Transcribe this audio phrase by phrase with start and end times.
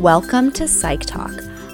[0.00, 1.30] Welcome to Psych Talk.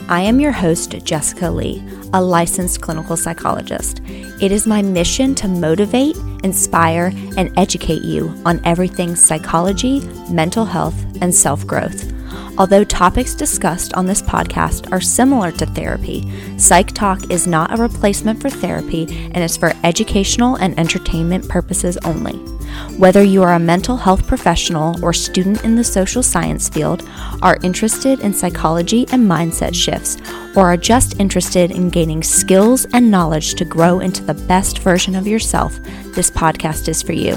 [0.08, 1.80] I am your host, Jessica Leigh,
[2.12, 4.00] a licensed clinical psychologist.
[4.42, 11.00] It is my mission to motivate, inspire, and educate you on everything psychology, mental health,
[11.22, 12.12] and self growth.
[12.58, 17.80] Although topics discussed on this podcast are similar to therapy, Psych Talk is not a
[17.80, 22.55] replacement for therapy and is for educational and entertainment purposes only.
[22.96, 27.08] Whether you are a mental health professional or student in the social science field,
[27.42, 30.16] are interested in psychology and mindset shifts,
[30.56, 35.14] or are just interested in gaining skills and knowledge to grow into the best version
[35.14, 35.78] of yourself,
[36.14, 37.36] this podcast is for you.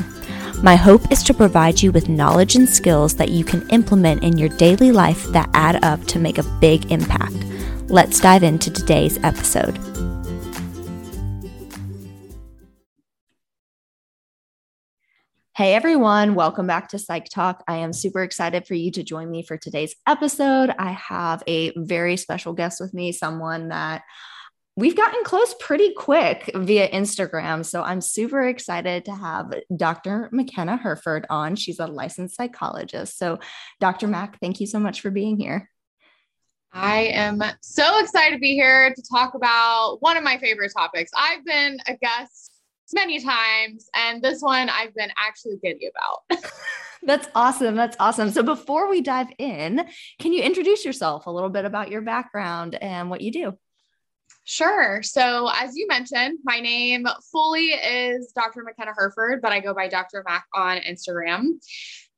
[0.61, 4.37] My hope is to provide you with knowledge and skills that you can implement in
[4.37, 7.35] your daily life that add up to make a big impact.
[7.87, 9.88] Let's dive into today's episode.
[15.59, 17.65] Hey everyone, welcome back to Psych Talk.
[17.67, 20.73] I am super excited for you to join me for today's episode.
[20.79, 24.03] I have a very special guest with me, someone that
[24.77, 27.65] we've gotten close pretty quick via Instagram.
[27.65, 30.29] So I'm super excited to have Dr.
[30.31, 31.57] McKenna Hereford on.
[31.57, 33.17] She's a licensed psychologist.
[33.17, 33.39] So,
[33.81, 34.07] Dr.
[34.07, 35.69] Mac, thank you so much for being here.
[36.71, 41.11] I am so excited to be here to talk about one of my favorite topics.
[41.17, 42.48] I've been a guest
[42.93, 46.41] many times, and this one I've been actually giddy about.
[47.03, 47.75] That's awesome.
[47.75, 48.29] That's awesome.
[48.29, 49.85] So, before we dive in,
[50.19, 53.57] can you introduce yourself a little bit about your background and what you do?
[54.43, 55.01] Sure.
[55.03, 58.63] So, as you mentioned, my name fully is Dr.
[58.63, 60.23] McKenna Hereford, but I go by Dr.
[60.27, 61.51] Mac on Instagram.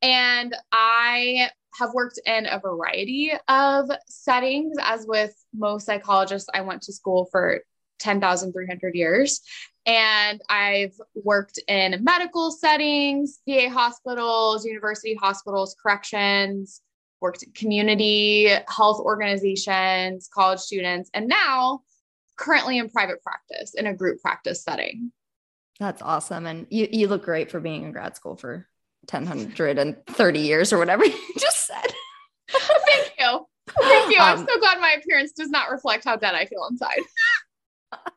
[0.02, 4.78] And I have worked in a variety of settings.
[4.82, 7.62] As with most psychologists, I went to school for
[8.00, 9.42] 10,300 years.
[9.86, 16.82] And I've worked in medical settings, VA hospitals, university hospitals, corrections,
[17.20, 21.82] worked in community health organizations, college students, and now
[22.38, 25.12] currently in private practice in a group practice setting.
[25.80, 26.46] That's awesome.
[26.46, 28.68] And you, you look great for being in grad school for
[29.10, 31.94] 1030 years or whatever you just said.
[32.50, 33.46] Thank you.
[33.80, 34.20] Thank you.
[34.20, 37.00] I'm um, so glad my appearance does not reflect how dead I feel inside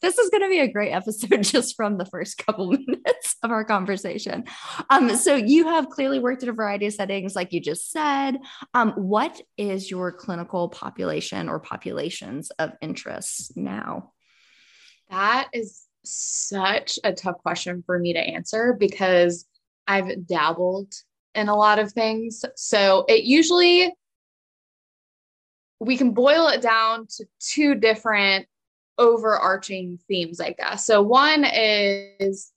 [0.00, 3.50] this is going to be a great episode just from the first couple minutes of
[3.50, 4.44] our conversation.
[4.90, 8.38] Um, so you have clearly worked in a variety of settings, like you just said.
[8.74, 14.12] Um, what is your clinical population or populations of interest now?
[15.10, 19.46] That is such a tough question for me to answer because
[19.86, 20.92] I've dabbled
[21.34, 22.44] in a lot of things.
[22.56, 23.92] So it usually
[25.80, 28.46] we can boil it down to two different
[28.98, 30.86] overarching themes, I guess.
[30.86, 32.52] So, one is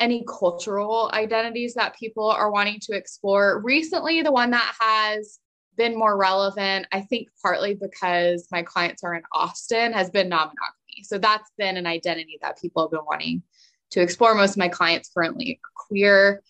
[0.00, 3.60] any cultural identities that people are wanting to explore.
[3.62, 5.38] Recently, the one that has
[5.76, 10.48] been more relevant, I think partly because my clients are in Austin, has been non
[10.48, 11.04] monogamy.
[11.04, 13.42] So, that's been an identity that people have been wanting
[13.90, 14.34] to explore.
[14.34, 16.42] Most of my clients currently are queer.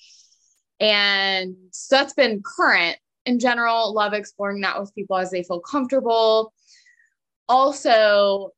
[0.81, 3.93] And so that's been current in general.
[3.93, 6.53] Love exploring that with people as they feel comfortable.
[7.49, 8.51] Also,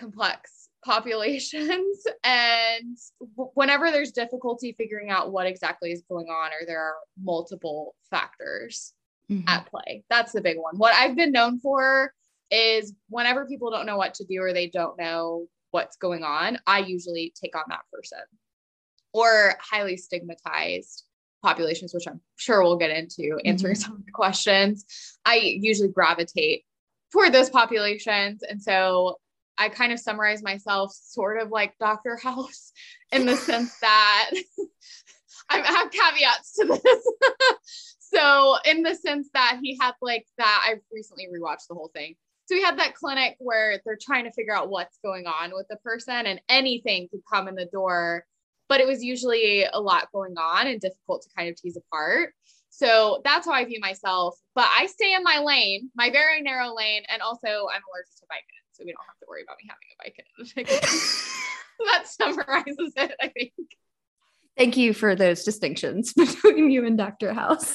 [0.00, 2.96] complex populations and
[3.54, 8.94] whenever there's difficulty figuring out what exactly is going on or there are multiple factors
[9.30, 9.46] mm-hmm.
[9.46, 12.12] at play that's the big one what i've been known for
[12.50, 16.58] is whenever people don't know what to do or they don't know what's going on
[16.66, 18.20] i usually take on that person
[19.12, 21.04] or highly stigmatized
[21.42, 23.82] populations which i'm sure we'll get into answering mm-hmm.
[23.82, 24.86] some of the questions
[25.26, 26.64] i usually gravitate
[27.12, 29.16] toward those populations and so
[29.60, 32.16] I kind of summarize myself sort of like Dr.
[32.16, 32.72] House
[33.12, 34.30] in the sense that
[35.50, 37.92] I have caveats to this.
[38.00, 42.14] so, in the sense that he had like that, I recently rewatched the whole thing.
[42.46, 45.66] So, he had that clinic where they're trying to figure out what's going on with
[45.68, 48.24] the person, and anything could come in the door,
[48.68, 52.32] but it was usually a lot going on and difficult to kind of tease apart.
[52.70, 54.38] So that's how I view myself.
[54.54, 58.26] But I stay in my lane, my very narrow lane, and also I'm allergic to
[58.26, 60.24] Vicodin so we don't have to worry about me having a bike.
[61.92, 63.52] that summarizes it, I think.
[64.56, 67.32] Thank you for those distinctions between you and Dr.
[67.32, 67.74] House.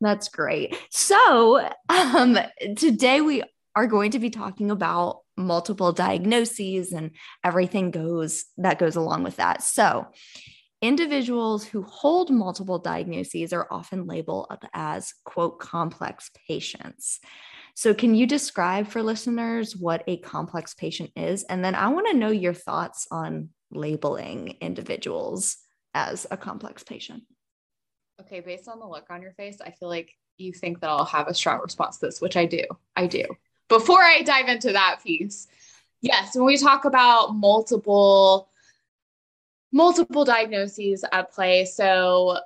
[0.00, 0.76] That's great.
[0.90, 2.38] So, um,
[2.76, 3.42] today we
[3.76, 7.12] are going to be talking about multiple diagnoses and
[7.44, 9.62] everything goes that goes along with that.
[9.62, 10.06] So,
[10.80, 17.20] individuals who hold multiple diagnoses are often labeled as quote complex patients.
[17.74, 21.42] So, can you describe for listeners what a complex patient is?
[21.44, 25.56] And then I want to know your thoughts on labeling individuals
[25.94, 27.22] as a complex patient.
[28.20, 31.04] Okay, based on the look on your face, I feel like you think that I'll
[31.04, 32.64] have a strong response to this, which I do.
[32.94, 33.24] I do.
[33.68, 35.48] Before I dive into that piece,
[36.02, 38.48] yes, when we talk about multiple
[39.74, 42.38] multiple diagnoses at play, so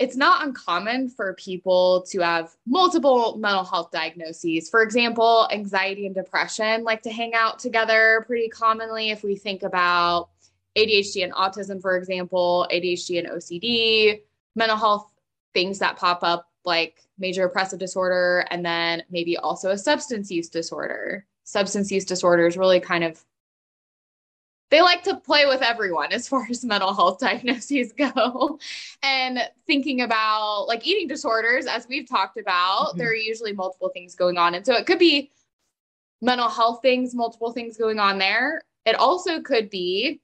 [0.00, 4.70] it's not uncommon for people to have multiple mental health diagnoses.
[4.70, 9.62] For example, anxiety and depression like to hang out together pretty commonly if we think
[9.62, 10.30] about
[10.74, 14.22] ADHD and autism, for example, ADHD and OCD,
[14.56, 15.12] mental health
[15.52, 20.48] things that pop up like major depressive disorder, and then maybe also a substance use
[20.48, 21.26] disorder.
[21.44, 23.22] Substance use disorders really kind of
[24.70, 28.58] they like to play with everyone as far as mental health diagnoses go.
[29.02, 32.98] and thinking about like eating disorders, as we've talked about, mm-hmm.
[32.98, 34.54] there are usually multiple things going on.
[34.54, 35.30] And so it could be
[36.22, 38.62] mental health things, multiple things going on there.
[38.86, 40.20] It also could be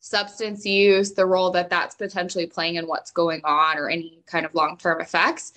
[0.00, 4.44] substance use, the role that that's potentially playing in what's going on, or any kind
[4.44, 5.52] of long term effects.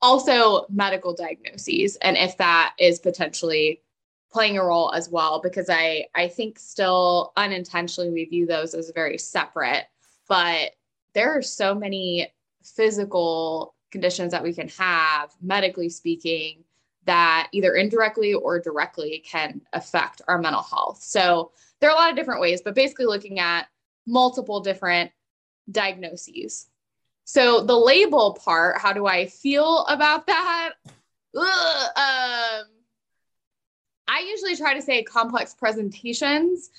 [0.00, 3.82] Also, medical diagnoses, and if that is potentially
[4.30, 8.90] playing a role as well, because I I think still unintentionally we view those as
[8.94, 9.86] very separate,
[10.28, 10.72] but
[11.14, 12.32] there are so many
[12.62, 16.64] physical conditions that we can have, medically speaking,
[17.06, 21.02] that either indirectly or directly can affect our mental health.
[21.02, 23.66] So there are a lot of different ways, but basically looking at
[24.06, 25.10] multiple different
[25.70, 26.66] diagnoses.
[27.24, 30.72] So the label part, how do I feel about that?
[31.34, 32.66] Ugh, um,
[34.08, 36.70] I usually try to say complex presentations.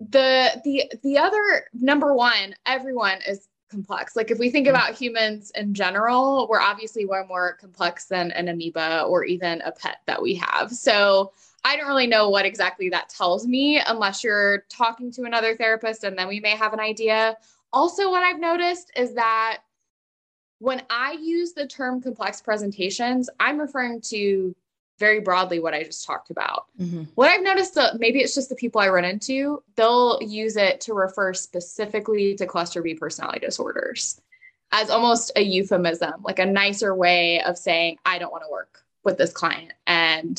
[0.00, 4.16] The the the other number one, everyone is complex.
[4.16, 4.76] Like if we think mm-hmm.
[4.76, 9.72] about humans in general, we're obviously way more complex than an amoeba or even a
[9.72, 10.72] pet that we have.
[10.72, 11.32] So
[11.64, 16.04] I don't really know what exactly that tells me unless you're talking to another therapist
[16.04, 17.36] and then we may have an idea.
[17.72, 19.58] Also, what I've noticed is that
[20.58, 24.54] when I use the term complex presentations, I'm referring to
[24.98, 26.66] very broadly what I just talked about.
[26.80, 27.04] Mm-hmm.
[27.14, 30.80] What I've noticed, that maybe it's just the people I run into, they'll use it
[30.82, 34.20] to refer specifically to cluster B personality disorders
[34.70, 38.82] as almost a euphemism, like a nicer way of saying, I don't want to work
[39.04, 39.72] with this client.
[39.86, 40.38] And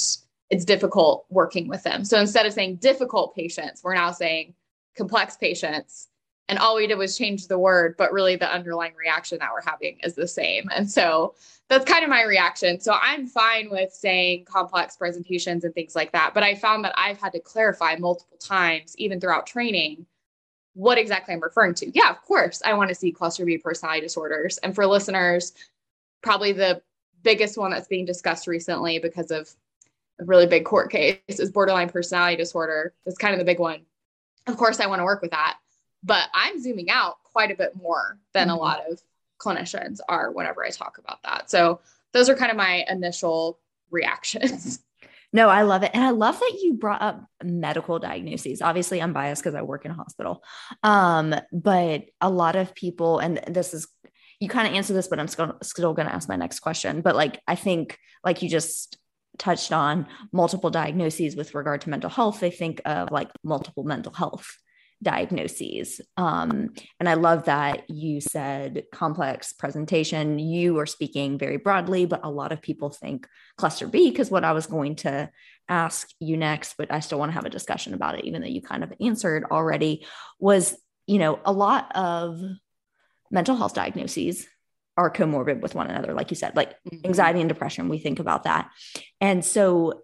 [0.49, 2.05] it's difficult working with them.
[2.05, 4.53] So instead of saying difficult patients, we're now saying
[4.95, 6.07] complex patients.
[6.49, 9.69] And all we did was change the word, but really the underlying reaction that we're
[9.69, 10.69] having is the same.
[10.75, 11.35] And so
[11.69, 12.79] that's kind of my reaction.
[12.79, 16.33] So I'm fine with saying complex presentations and things like that.
[16.33, 20.05] But I found that I've had to clarify multiple times, even throughout training,
[20.73, 21.91] what exactly I'm referring to.
[21.91, 24.57] Yeah, of course, I want to see cluster B personality disorders.
[24.57, 25.53] And for listeners,
[26.21, 26.81] probably the
[27.21, 29.49] biggest one that's being discussed recently because of
[30.19, 32.93] a really big court case is borderline personality disorder.
[33.05, 33.81] That's kind of the big one.
[34.45, 35.57] Of course, I want to work with that,
[36.03, 38.57] but I'm zooming out quite a bit more than mm-hmm.
[38.57, 39.01] a lot of
[39.39, 41.49] clinicians are whenever I talk about that.
[41.49, 41.79] So
[42.13, 43.59] those are kind of my initial
[43.89, 44.79] reactions.
[45.35, 45.89] No, I love it.
[45.95, 48.61] And I love that you brought up medical diagnoses.
[48.61, 50.43] Obviously, I'm biased because I work in a hospital.
[50.83, 53.87] Um, but a lot of people, and this is,
[54.39, 57.01] you kind of answer this, but I'm still, still going to ask my next question.
[57.01, 58.99] But like, I think, like you just
[59.39, 64.13] touched on multiple diagnoses with regard to mental health, they think of like multiple mental
[64.13, 64.59] health
[65.03, 66.01] diagnoses.
[66.17, 70.39] Um, and I love that you said complex presentation.
[70.39, 73.27] You are speaking very broadly, but a lot of people think
[73.57, 75.29] cluster B because what I was going to
[75.69, 78.47] ask you next, but I still want to have a discussion about it, even though
[78.47, 80.05] you kind of answered already,
[80.39, 82.41] was, you know, a lot of
[83.31, 84.47] mental health diagnoses
[84.95, 87.05] are comorbid with one another like you said like mm-hmm.
[87.05, 88.69] anxiety and depression we think about that
[89.19, 90.02] and so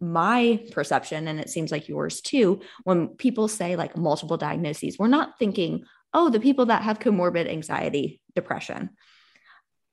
[0.00, 5.08] my perception and it seems like yours too when people say like multiple diagnoses we're
[5.08, 8.90] not thinking oh the people that have comorbid anxiety depression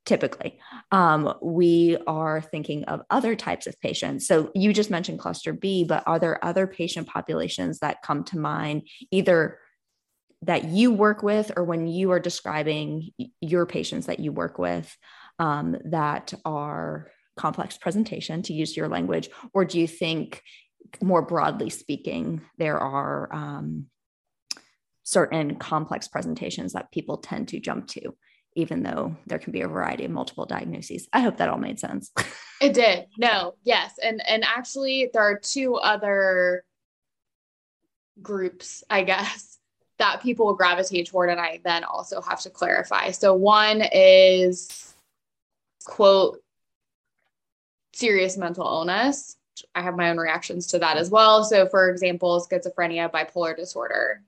[0.07, 0.57] typically.
[0.89, 4.25] Um, we are thinking of other types of patients.
[4.25, 8.39] So you just mentioned cluster b but are there other patient populations that come to
[8.39, 9.59] mind either
[10.43, 13.09] that you work with or when you are describing
[13.41, 14.95] your patients that you work with
[15.39, 20.41] um, that are complex presentation to use your language or do you think
[21.01, 23.85] more broadly speaking there are um,
[25.03, 28.13] certain complex presentations that people tend to jump to
[28.55, 31.07] even though there can be a variety of multiple diagnoses?
[31.13, 32.11] I hope that all made sense.
[32.59, 33.05] It did.
[33.19, 33.99] No yes.
[34.01, 36.65] And and actually there are two other
[38.19, 39.59] groups i guess
[39.99, 43.11] that people will gravitate toward and I then also have to clarify.
[43.11, 44.95] So one is
[45.85, 46.39] quote
[47.97, 49.37] serious mental illness.
[49.73, 51.43] I have my own reactions to that as well.
[51.43, 54.21] So for example, schizophrenia, bipolar disorder.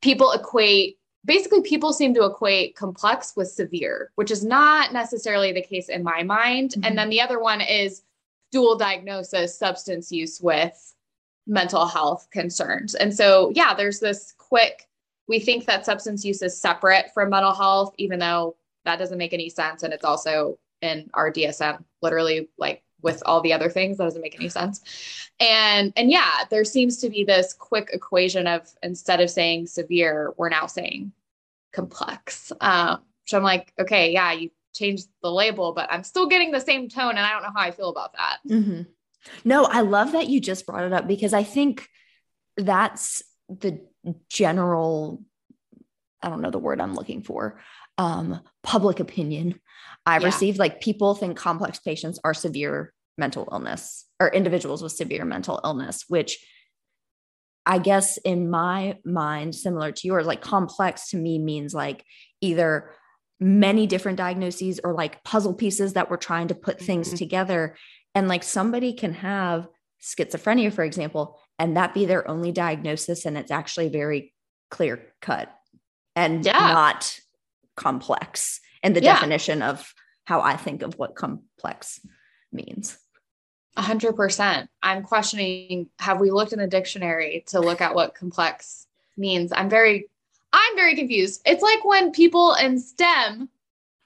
[0.00, 5.62] People equate basically people seem to equate complex with severe, which is not necessarily the
[5.62, 6.70] case in my mind.
[6.70, 6.84] Mm-hmm.
[6.84, 8.02] And then the other one is
[8.52, 10.94] dual diagnosis substance use with
[11.46, 12.94] mental health concerns.
[12.94, 14.88] And so, yeah, there's this quick,
[15.26, 19.34] we think that substance use is separate from mental health, even though that doesn't make
[19.34, 19.82] any sense.
[19.82, 24.22] And it's also in our DSM, literally like with all the other things that doesn't
[24.22, 25.28] make any sense.
[25.40, 30.32] And and yeah there seems to be this quick equation of instead of saying severe
[30.36, 31.12] we're now saying
[31.72, 36.50] complex um so i'm like okay yeah you changed the label but i'm still getting
[36.50, 38.38] the same tone and i don't know how i feel about that.
[38.48, 38.82] Mm-hmm.
[39.44, 41.88] no i love that you just brought it up because i think
[42.56, 43.80] that's the
[44.28, 45.22] general
[46.22, 47.60] i don't know the word i'm looking for
[47.98, 49.60] um, public opinion
[50.08, 50.28] I've yeah.
[50.28, 50.58] received.
[50.58, 56.04] Like people think complex patients are severe mental illness or individuals with severe mental illness,
[56.08, 56.38] which
[57.66, 62.04] I guess in my mind, similar to yours, like complex to me means like
[62.40, 62.90] either
[63.38, 67.16] many different diagnoses or like puzzle pieces that we're trying to put things mm-hmm.
[67.16, 67.76] together.
[68.14, 69.68] And like somebody can have
[70.02, 73.26] schizophrenia, for example, and that be their only diagnosis.
[73.26, 74.32] And it's actually very
[74.70, 75.52] clear cut
[76.16, 76.52] and yeah.
[76.52, 77.20] not
[77.76, 79.16] complex and the yeah.
[79.16, 82.00] definition of how I think of what complex
[82.50, 82.98] means.
[83.76, 84.70] A hundred percent.
[84.82, 88.86] I'm questioning, have we looked in the dictionary to look at what complex
[89.18, 89.52] means?
[89.54, 90.08] I'm very,
[90.54, 91.42] I'm very confused.
[91.44, 93.50] It's like when people in STEM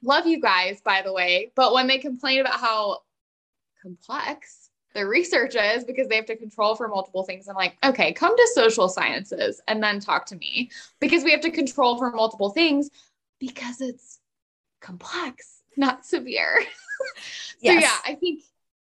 [0.01, 2.99] love you guys, by the way, but when they complain about how
[3.81, 7.47] complex their research is because they have to control for multiple things.
[7.47, 11.41] I'm like, okay, come to social sciences and then talk to me because we have
[11.41, 12.89] to control for multiple things
[13.39, 14.19] because it's
[14.83, 16.59] complex, not severe.
[17.61, 17.75] yes.
[17.75, 18.43] So yeah, I think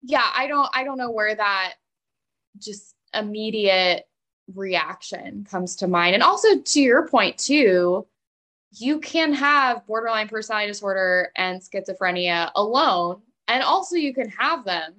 [0.02, 1.74] yeah, I don't I don't know where that
[2.58, 4.06] just immediate
[4.52, 6.14] reaction comes to mind.
[6.14, 8.06] And also to your point too,
[8.72, 14.94] you can have borderline personality disorder and schizophrenia alone and also you can have them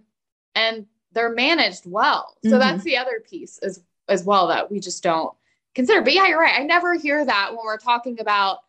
[0.55, 2.35] and they're managed well.
[2.43, 2.59] So mm-hmm.
[2.59, 5.33] that's the other piece as as well that we just don't
[5.73, 6.01] consider.
[6.01, 6.59] But yeah, you're right.
[6.59, 8.59] I never hear that when we're talking about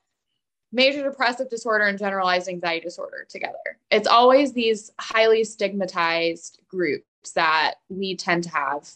[0.73, 3.79] major depressive disorder and generalized anxiety disorder together.
[3.91, 8.89] It's always these highly stigmatized groups that we tend to have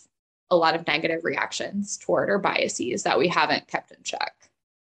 [0.51, 4.33] a lot of negative reactions toward or biases that we haven't kept in check.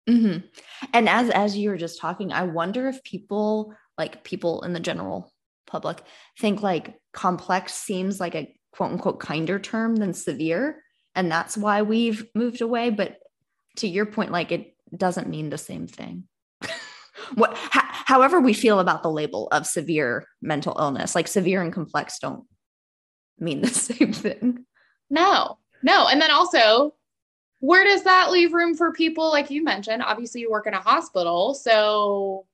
[0.09, 0.45] Mm-hmm.
[0.93, 4.79] And as as you were just talking, I wonder if people like people in the
[4.79, 5.31] general
[5.67, 6.01] public
[6.39, 11.83] think like complex seems like a quote unquote kinder term than severe, and that's why
[11.83, 12.89] we've moved away.
[12.89, 13.19] But
[13.77, 16.23] to your point, like it doesn't mean the same thing
[17.35, 22.19] what however we feel about the label of severe mental illness like severe and complex
[22.19, 22.45] don't
[23.39, 24.65] mean the same thing.
[25.09, 26.07] No no.
[26.07, 26.93] And then also
[27.61, 30.01] where does that leave room for people like you mentioned?
[30.01, 32.45] Obviously you work in a hospital so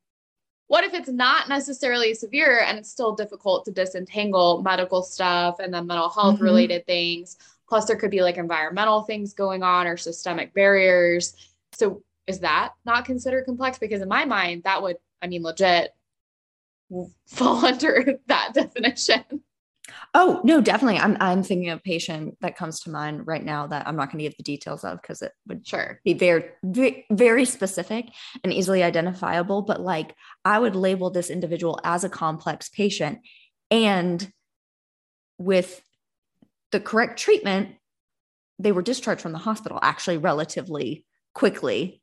[0.67, 5.73] what if it's not necessarily severe and it's still difficult to disentangle medical stuff and
[5.73, 6.43] then mental health mm-hmm.
[6.43, 7.37] related things?
[7.69, 11.35] Plus there could be like environmental things going on or systemic barriers.
[11.73, 13.77] So is that not considered complex?
[13.77, 15.91] Because in my mind, that would, I mean, legit
[17.27, 19.23] fall under that definition.
[20.15, 20.97] Oh no, definitely.
[20.99, 24.11] I'm I'm thinking of a patient that comes to mind right now that I'm not
[24.11, 26.45] going to give the details of because it would sure be very
[27.11, 28.07] very specific
[28.43, 29.61] and easily identifiable.
[29.61, 33.19] But like I would label this individual as a complex patient,
[33.69, 34.27] and
[35.37, 35.81] with
[36.71, 37.75] the correct treatment,
[38.57, 42.01] they were discharged from the hospital actually relatively quickly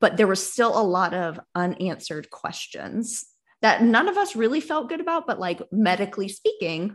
[0.00, 3.24] but there was still a lot of unanswered questions
[3.62, 6.94] that none of us really felt good about but like medically speaking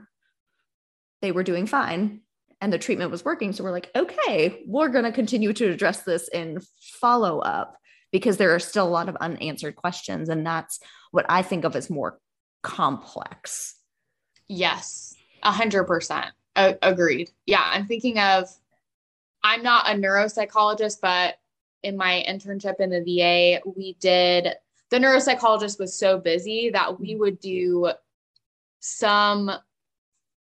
[1.21, 2.21] they were doing fine
[2.61, 3.53] and the treatment was working.
[3.53, 6.59] So we're like okay we're going to continue to address this in
[6.99, 7.77] follow up
[8.11, 10.29] because there are still a lot of unanswered questions.
[10.29, 10.79] And that's
[11.11, 12.19] what i think of as more
[12.63, 13.75] complex.
[14.47, 16.27] Yes a hundred percent.
[16.55, 17.31] Agreed.
[17.45, 18.47] Yeah i'm thinking of
[19.43, 21.35] i'm not a neuropsychologist but
[21.83, 24.55] in my internship in the VA, we did
[24.91, 27.19] the neuropsychologist was so busy that we mm-hmm.
[27.21, 27.91] would do
[28.79, 29.51] some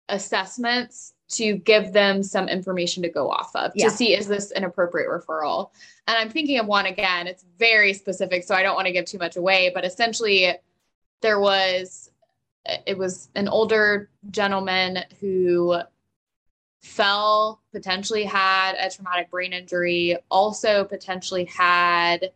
[0.09, 3.85] assessments to give them some information to go off of yeah.
[3.85, 5.69] to see is this an appropriate referral.
[6.07, 9.05] And I'm thinking of one again, it's very specific, so I don't want to give
[9.05, 10.55] too much away, but essentially
[11.21, 12.09] there was
[12.85, 15.79] it was an older gentleman who
[16.81, 22.31] fell, potentially had a traumatic brain injury, also potentially had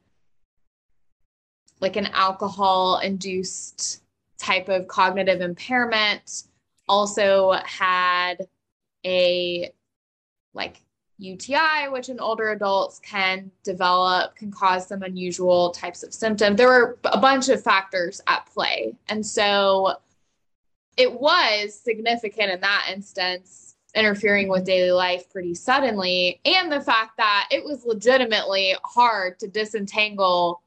[1.79, 4.01] like an alcohol induced
[4.37, 6.43] type of cognitive impairment,
[6.87, 8.47] also had
[9.05, 9.71] a
[10.53, 10.81] like
[11.17, 16.57] UTI, which in older adults can develop, can cause some unusual types of symptoms.
[16.57, 18.95] There were a bunch of factors at play.
[19.09, 19.95] And so
[20.97, 26.41] it was significant in that instance, interfering with daily life pretty suddenly.
[26.45, 30.61] And the fact that it was legitimately hard to disentangle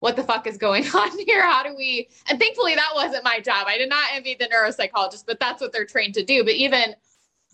[0.00, 1.42] what the fuck is going on here?
[1.42, 2.08] How do we?
[2.28, 3.66] And thankfully, that wasn't my job.
[3.66, 6.44] I did not envy the neuropsychologist, but that's what they're trained to do.
[6.44, 6.94] But even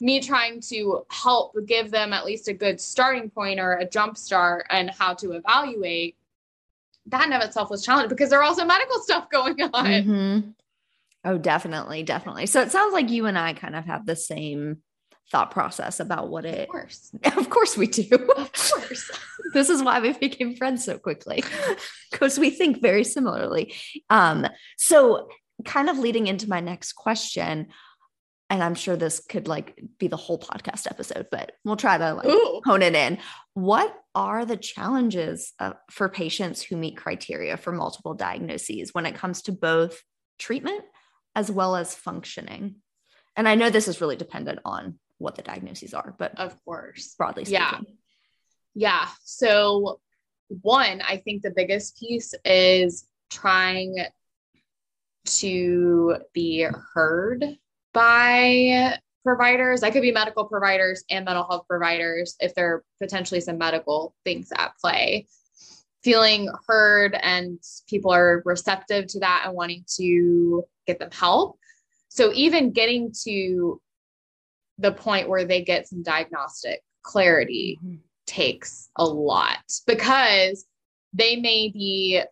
[0.01, 4.17] me trying to help give them at least a good starting point or a jump
[4.17, 6.17] start and how to evaluate
[7.07, 9.87] that in of itself was challenging because there are also medical stuff going on.
[9.87, 10.51] Mm-hmm.
[11.25, 12.47] Oh, definitely, definitely.
[12.47, 14.79] So it sounds like you and I kind of have the same
[15.31, 16.63] thought process about what it.
[16.63, 18.09] Of course, of course we do.
[18.37, 19.11] Of course,
[19.55, 21.43] this is why we became friends so quickly
[22.11, 23.75] because we think very similarly.
[24.09, 24.47] Um,
[24.77, 25.29] so
[25.65, 27.69] kind of leading into my next question,
[28.49, 32.15] and I'm sure this could like be the whole podcast episode, but we'll try to
[32.15, 32.61] like Ooh.
[32.65, 33.19] hone it in.
[33.55, 39.15] What are the challenges uh, for patients who meet criteria for multiple diagnoses when it
[39.15, 40.03] comes to both
[40.39, 40.83] treatment
[41.37, 42.77] as well as functioning?
[43.37, 47.15] And I know this is really dependent on what the diagnoses are, but of course,
[47.17, 47.61] broadly speaking.
[47.61, 47.81] Yeah.
[48.75, 49.09] Yeah.
[49.23, 50.01] So,
[50.63, 53.97] one, I think the biggest piece is trying
[55.27, 57.45] to be heard
[57.93, 59.83] by providers.
[59.83, 64.15] I could be medical providers and mental health providers if there are potentially some medical
[64.25, 65.27] things at play.
[66.03, 71.59] Feeling heard and people are receptive to that and wanting to get them help.
[72.09, 73.81] So, even getting to
[74.81, 77.97] the point where they get some diagnostic clarity mm-hmm.
[78.27, 80.65] takes a lot because
[81.13, 82.23] they may be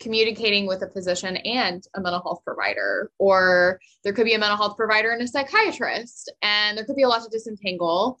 [0.00, 4.56] communicating with a physician and a mental health provider, or there could be a mental
[4.56, 8.18] health provider and a psychiatrist, and there could be a lot to disentangle.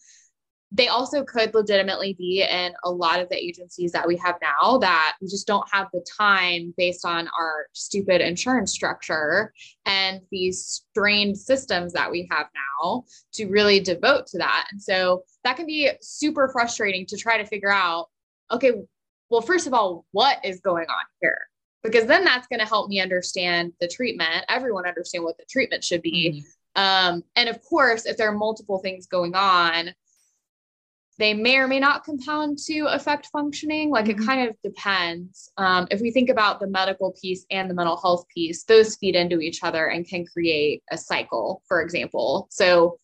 [0.72, 4.78] They also could legitimately be in a lot of the agencies that we have now
[4.78, 9.52] that we just don't have the time based on our stupid insurance structure
[9.84, 12.46] and these strained systems that we have
[12.82, 13.04] now
[13.34, 14.66] to really devote to that.
[14.72, 18.08] And so that can be super frustrating to try to figure out
[18.50, 18.72] okay,
[19.28, 21.48] well, first of all, what is going on here?
[21.86, 25.84] because then that's going to help me understand the treatment everyone understand what the treatment
[25.84, 26.42] should be
[26.76, 26.82] mm-hmm.
[26.82, 29.90] um, and of course if there are multiple things going on
[31.18, 34.22] they may or may not compound to affect functioning like mm-hmm.
[34.22, 37.96] it kind of depends um, if we think about the medical piece and the mental
[37.96, 42.98] health piece those feed into each other and can create a cycle for example so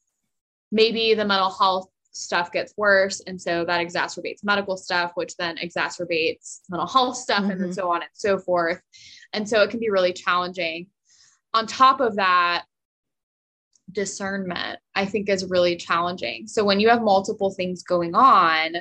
[0.70, 3.20] maybe the mental health stuff gets worse.
[3.26, 7.64] And so that exacerbates medical stuff, which then exacerbates mental health stuff, mm-hmm.
[7.64, 8.80] and so on and so forth.
[9.32, 10.86] And so it can be really challenging.
[11.54, 12.64] On top of that,
[13.92, 16.46] discernment, I think, is really challenging.
[16.46, 18.76] So when you have multiple things going on,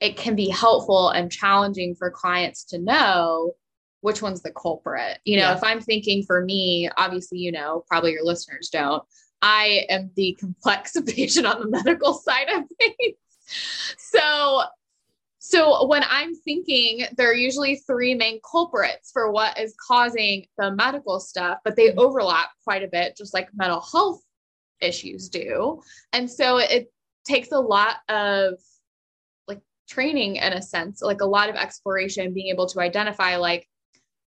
[0.00, 3.54] it can be helpful and challenging for clients to know
[4.00, 5.18] which one's the culprit.
[5.24, 5.56] You know, yeah.
[5.56, 9.02] if I'm thinking for me, obviously, you know, probably your listeners don't,
[9.40, 13.16] I am the complex patient on the medical side of things.
[13.98, 14.62] So,
[15.44, 20.70] so when I'm thinking, there are usually three main culprits for what is causing the
[20.70, 21.98] medical stuff, but they mm-hmm.
[21.98, 24.22] overlap quite a bit, just like mental health
[24.80, 25.82] issues do.
[26.12, 26.92] And so it
[27.24, 28.54] takes a lot of
[29.48, 33.68] like training in a sense, like a lot of exploration, being able to identify, like,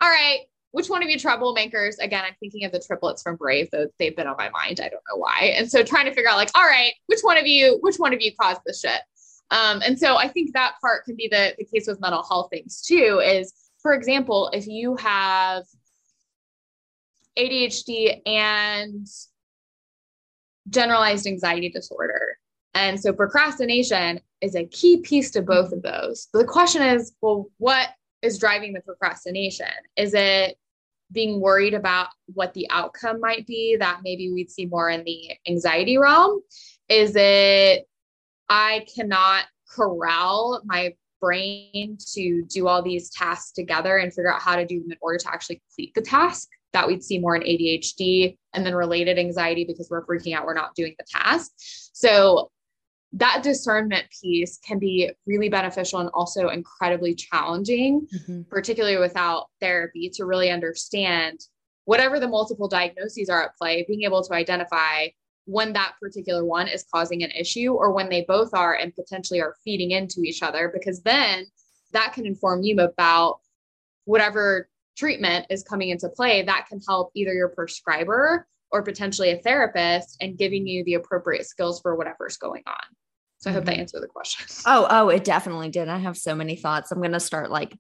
[0.01, 1.96] all right, which one of you troublemakers?
[2.01, 4.79] Again, I'm thinking of the triplets from Brave, though they've been on my mind.
[4.79, 5.55] I don't know why.
[5.57, 8.14] And so trying to figure out, like, all right, which one of you, which one
[8.14, 9.01] of you caused this shit?
[9.51, 12.49] Um, and so I think that part can be the, the case with mental health
[12.51, 15.65] things too, is for example, if you have
[17.39, 19.07] ADHD and
[20.69, 22.37] generalized anxiety disorder.
[22.75, 26.29] And so procrastination is a key piece to both of those.
[26.33, 27.89] But the question is, well, what
[28.23, 29.67] is driving the procrastination?
[29.97, 30.57] Is it
[31.13, 35.33] being worried about what the outcome might be that maybe we'd see more in the
[35.49, 36.41] anxiety realm?
[36.89, 37.89] Is it
[38.51, 44.57] I cannot corral my brain to do all these tasks together and figure out how
[44.57, 46.49] to do them in order to actually complete the task?
[46.73, 50.55] That we'd see more in ADHD and then related anxiety because we're freaking out, we're
[50.55, 51.51] not doing the task.
[51.57, 52.51] So
[53.13, 58.43] that discernment piece can be really beneficial and also incredibly challenging, mm-hmm.
[58.43, 61.41] particularly without therapy, to really understand
[61.87, 65.09] whatever the multiple diagnoses are at play, being able to identify
[65.51, 69.41] when that particular one is causing an issue or when they both are and potentially
[69.41, 71.45] are feeding into each other, because then
[71.93, 73.41] that can inform you about
[74.05, 79.39] whatever treatment is coming into play that can help either your prescriber or potentially a
[79.39, 82.75] therapist and giving you the appropriate skills for whatever's going on.
[83.39, 83.81] So I hope that mm-hmm.
[83.81, 84.47] answered the question.
[84.67, 85.89] Oh, oh, it definitely did.
[85.89, 86.93] I have so many thoughts.
[86.93, 87.77] I'm going to start like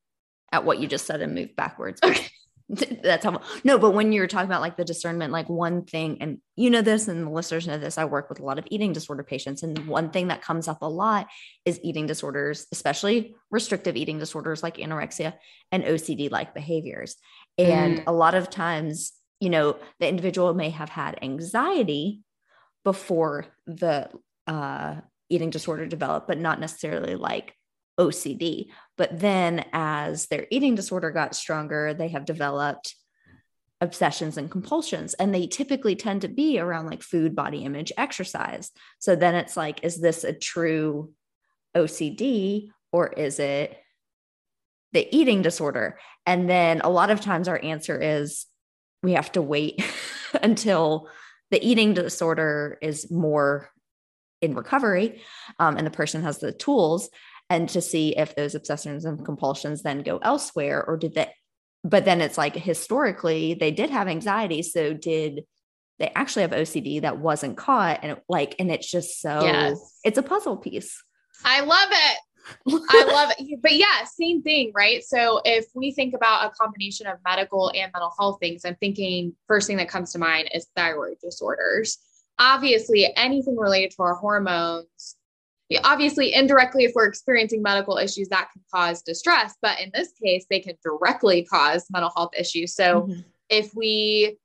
[0.50, 2.00] at what you just said and move backwards.
[2.10, 2.26] Okay.
[3.02, 6.38] That's how no, but when you're talking about like the discernment, like one thing, and
[6.54, 8.92] you know this, and the listeners know this, I work with a lot of eating
[8.92, 9.64] disorder patients.
[9.64, 11.26] And one thing that comes up a lot
[11.64, 15.34] is eating disorders, especially restrictive eating disorders like anorexia
[15.72, 17.16] and OCD like behaviors.
[17.58, 18.04] And mm.
[18.06, 22.22] a lot of times, you know, the individual may have had anxiety
[22.84, 24.08] before the
[24.46, 24.96] uh,
[25.28, 27.54] eating disorder developed, but not necessarily like
[28.00, 28.68] OCD.
[28.96, 32.96] But then as their eating disorder got stronger, they have developed
[33.82, 35.14] obsessions and compulsions.
[35.14, 38.70] And they typically tend to be around like food, body image, exercise.
[38.98, 41.12] So then it's like, is this a true
[41.76, 43.78] OCD or is it
[44.92, 45.98] the eating disorder?
[46.26, 48.46] And then a lot of times our answer is
[49.02, 49.82] we have to wait
[50.42, 51.08] until
[51.50, 53.70] the eating disorder is more
[54.40, 55.20] in recovery
[55.58, 57.10] um, and the person has the tools
[57.50, 61.30] and to see if those obsessions and compulsions then go elsewhere or did they
[61.84, 65.44] but then it's like historically they did have anxiety so did
[65.98, 69.98] they actually have ocd that wasn't caught and it, like and it's just so yes.
[70.04, 71.02] it's a puzzle piece
[71.44, 72.18] i love it
[72.66, 73.58] I love it.
[73.62, 75.04] But yeah, same thing, right?
[75.04, 79.34] So if we think about a combination of medical and mental health things, I'm thinking
[79.46, 81.98] first thing that comes to mind is thyroid disorders.
[82.38, 85.16] Obviously, anything related to our hormones
[85.84, 90.46] obviously indirectly if we're experiencing medical issues that can cause distress but in this case
[90.50, 93.20] they can directly cause mental health issues so mm-hmm.
[93.48, 94.36] if we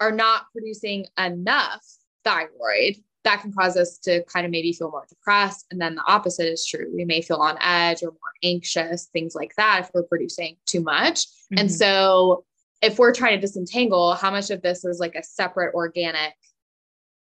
[0.00, 1.84] are not producing enough
[2.24, 6.04] thyroid that can cause us to kind of maybe feel more depressed and then the
[6.06, 9.90] opposite is true we may feel on edge or more anxious things like that if
[9.94, 11.58] we're producing too much mm-hmm.
[11.58, 12.44] and so
[12.80, 16.34] if we're trying to disentangle how much of this is like a separate organic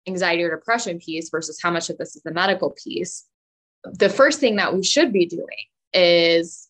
[0.07, 3.25] anxiety or depression piece versus how much of this is the medical piece,
[3.85, 5.47] the first thing that we should be doing
[5.92, 6.69] is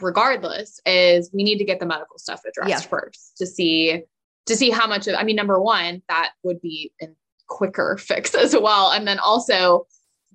[0.00, 2.88] regardless is we need to get the medical stuff addressed yeah.
[2.88, 4.02] first to see
[4.44, 7.06] to see how much of i mean number one that would be a
[7.48, 8.92] quicker fix as well.
[8.92, 9.86] And then also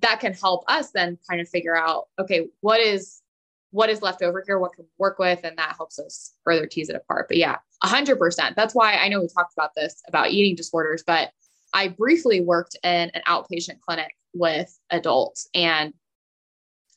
[0.02, 3.22] that can help us then kind of figure out okay what is
[3.70, 4.58] what is left over here?
[4.58, 5.40] What can we work with?
[5.42, 7.26] And that helps us further tease it apart.
[7.28, 11.30] But yeah 100% that's why i know we talked about this about eating disorders but
[11.74, 15.92] I briefly worked in an outpatient clinic with adults and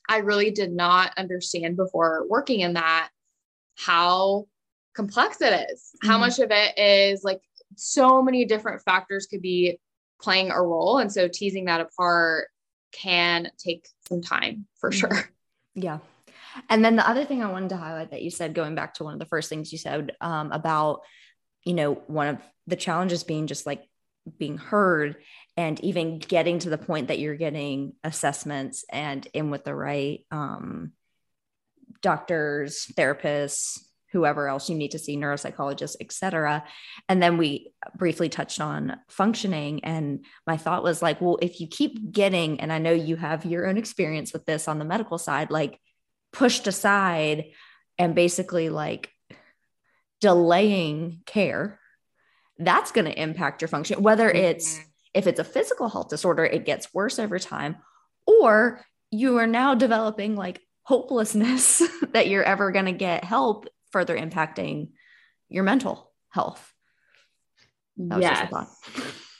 [0.08, 3.10] I really did not understand before working in that
[3.76, 4.46] how
[4.94, 6.08] complex it is, mm-hmm.
[6.08, 7.42] how much of it is like
[7.76, 9.78] so many different factors could be
[10.20, 10.98] playing a role.
[10.98, 12.48] And so teasing that apart
[12.92, 14.98] can take some time for mm-hmm.
[14.98, 15.30] sure.
[15.74, 15.98] Yeah.
[16.68, 19.04] And then the other thing I wanted to highlight that you said, going back to
[19.04, 21.02] one of the first things you said um, about,
[21.62, 23.88] you know, one of the challenges being just like
[24.38, 25.16] being heard
[25.56, 30.24] and even getting to the point that you're getting assessments and in with the right
[30.30, 30.92] um,
[32.02, 33.78] doctors therapists
[34.12, 36.64] whoever else you need to see neuropsychologists etc
[37.08, 39.84] and then we briefly touched on functioning.
[39.84, 43.44] And my thought was like well if you keep getting and i know you have
[43.44, 45.80] your own experience with this on the medical side like
[46.32, 47.46] pushed aside
[47.98, 49.10] and basically like
[50.20, 51.78] delaying care
[52.58, 54.88] that's going to impact your function whether it's mm-hmm.
[55.14, 57.76] if it's a physical health disorder it gets worse over time
[58.26, 64.16] or you are now developing like hopelessness that you're ever going to get help further
[64.16, 64.88] impacting
[65.48, 66.72] your mental health.
[67.96, 68.52] Yes.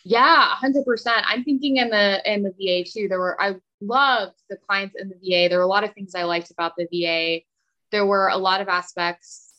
[0.05, 0.83] yeah 100%
[1.27, 3.07] i'm thinking in the in the va too.
[3.09, 6.17] There were i loved the clients in the va there were a lot of things
[6.17, 7.45] i liked about the va
[7.93, 9.53] there were a lot of aspects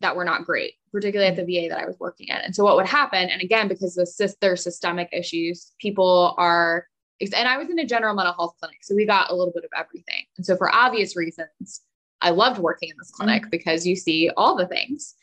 [0.00, 2.44] that were not great particularly at the VA that I was working at.
[2.44, 6.86] And so what would happen, and again, because the, there's systemic issues, people are,
[7.20, 9.64] and I was in a general mental health clinic, so we got a little bit
[9.64, 10.24] of everything.
[10.36, 11.82] And so for obvious reasons,
[12.20, 13.50] I loved working in this clinic mm-hmm.
[13.50, 15.14] because you see all the things.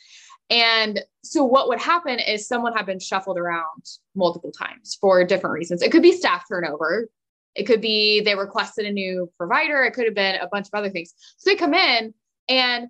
[0.50, 3.84] And so what would happen is someone had been shuffled around
[4.16, 5.82] multiple times for different reasons.
[5.82, 7.10] It could be staff turnover.
[7.56, 9.84] It could be they requested a new provider.
[9.84, 11.14] It could have been a bunch of other things.
[11.38, 12.14] So they come in
[12.48, 12.88] and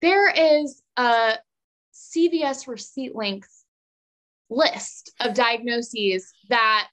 [0.00, 1.34] there is a
[1.92, 3.50] CVS receipt length
[4.50, 6.88] list of diagnoses that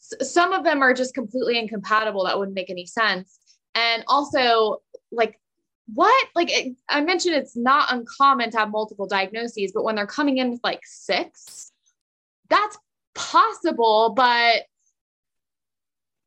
[0.00, 3.38] s- some of them are just completely incompatible that wouldn't make any sense
[3.74, 4.78] and also
[5.12, 5.38] like
[5.94, 10.06] what like it, i mentioned it's not uncommon to have multiple diagnoses but when they're
[10.06, 11.72] coming in with like six
[12.48, 12.78] that's
[13.14, 14.62] possible but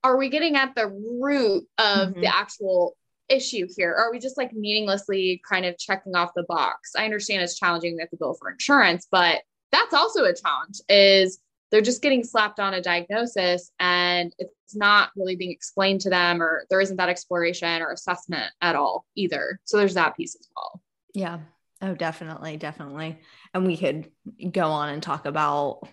[0.03, 2.21] are we getting at the root of mm-hmm.
[2.21, 2.95] the actual
[3.29, 3.93] issue here?
[3.93, 6.91] Are we just like meaninglessly kind of checking off the box?
[6.97, 7.95] I understand it's challenging.
[7.95, 11.39] We have to bill for insurance, but that's also a challenge is
[11.71, 16.41] they're just getting slapped on a diagnosis and it's not really being explained to them
[16.41, 19.59] or there isn't that exploration or assessment at all either.
[19.63, 20.81] So there's that piece as well.
[21.15, 21.39] Yeah.
[21.81, 23.19] Oh, definitely, definitely.
[23.53, 24.11] And we could
[24.51, 25.87] go on and talk about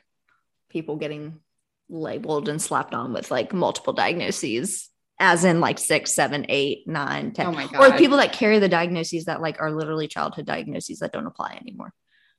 [0.69, 1.41] people getting
[1.89, 4.91] labeled and slapped on with like multiple diagnoses
[5.21, 9.27] as in like six, seven, eight, nine, ten, oh or people that carry the diagnoses
[9.27, 11.93] that like are literally childhood diagnoses that don't apply anymore.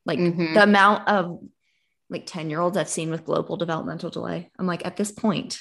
[0.05, 0.55] Like mm-hmm.
[0.55, 1.39] the amount of
[2.09, 4.49] like 10 year olds I've seen with global developmental delay.
[4.59, 5.59] I'm like, at this point,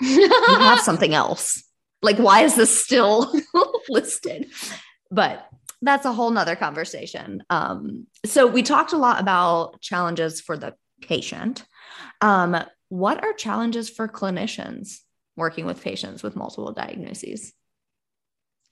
[0.00, 1.62] you have something else.
[2.02, 3.30] Like, why is this still
[3.88, 4.46] listed?
[5.10, 5.46] But
[5.82, 7.42] that's a whole nother conversation.
[7.50, 11.64] Um, so we talked a lot about challenges for the patient.
[12.20, 12.56] Um,
[12.88, 14.98] what are challenges for clinicians?
[15.40, 17.52] Working with patients with multiple diagnoses.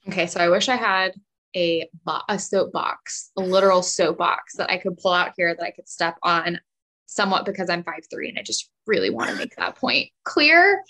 [0.07, 1.11] Okay, so I wish I had
[1.55, 1.89] a
[2.29, 6.17] a soapbox, a literal soapbox that I could pull out here that I could step
[6.23, 6.59] on
[7.05, 10.83] somewhat because I'm five three and I just really want to make that point clear.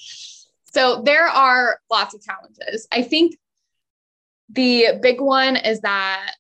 [0.71, 2.87] So there are lots of challenges.
[2.91, 3.37] I think
[4.49, 6.33] the big one is that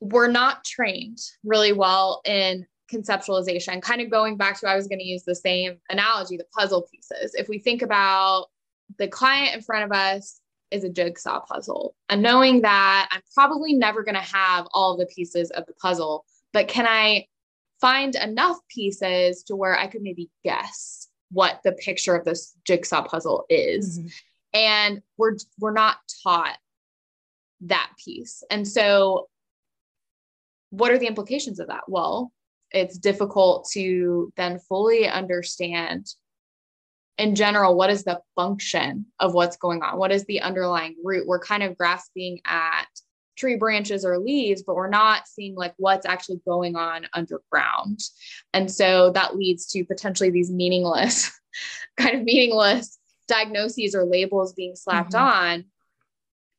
[0.00, 4.98] we're not trained really well in conceptualization, kind of going back to, I was going
[4.98, 7.34] to use the same analogy, the puzzle pieces.
[7.34, 8.46] If we think about
[8.98, 13.74] the client in front of us is a jigsaw puzzle, and knowing that I'm probably
[13.74, 17.26] never going to have all the pieces of the puzzle, but can I
[17.80, 23.02] find enough pieces to where I could maybe guess what the picture of this jigsaw
[23.02, 23.98] puzzle is?
[23.98, 24.08] Mm-hmm.
[24.54, 26.56] And we're we're not taught
[27.62, 28.42] that piece.
[28.50, 29.28] And so
[30.70, 31.84] what are the implications of that?
[31.88, 32.32] Well,
[32.70, 36.06] it's difficult to then fully understand
[37.18, 39.98] in general what is the function of what's going on?
[39.98, 41.26] What is the underlying root?
[41.26, 42.86] We're kind of grasping at
[43.36, 48.00] tree branches or leaves but we're not seeing like what's actually going on underground.
[48.52, 51.30] And so that leads to potentially these meaningless
[51.96, 52.98] kind of meaningless
[53.28, 55.52] diagnoses or labels being slapped mm-hmm.
[55.52, 55.64] on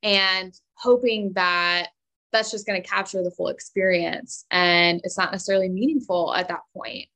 [0.04, 1.88] and hoping that
[2.32, 6.62] that's just going to capture the full experience and it's not necessarily meaningful at that
[6.76, 7.08] point.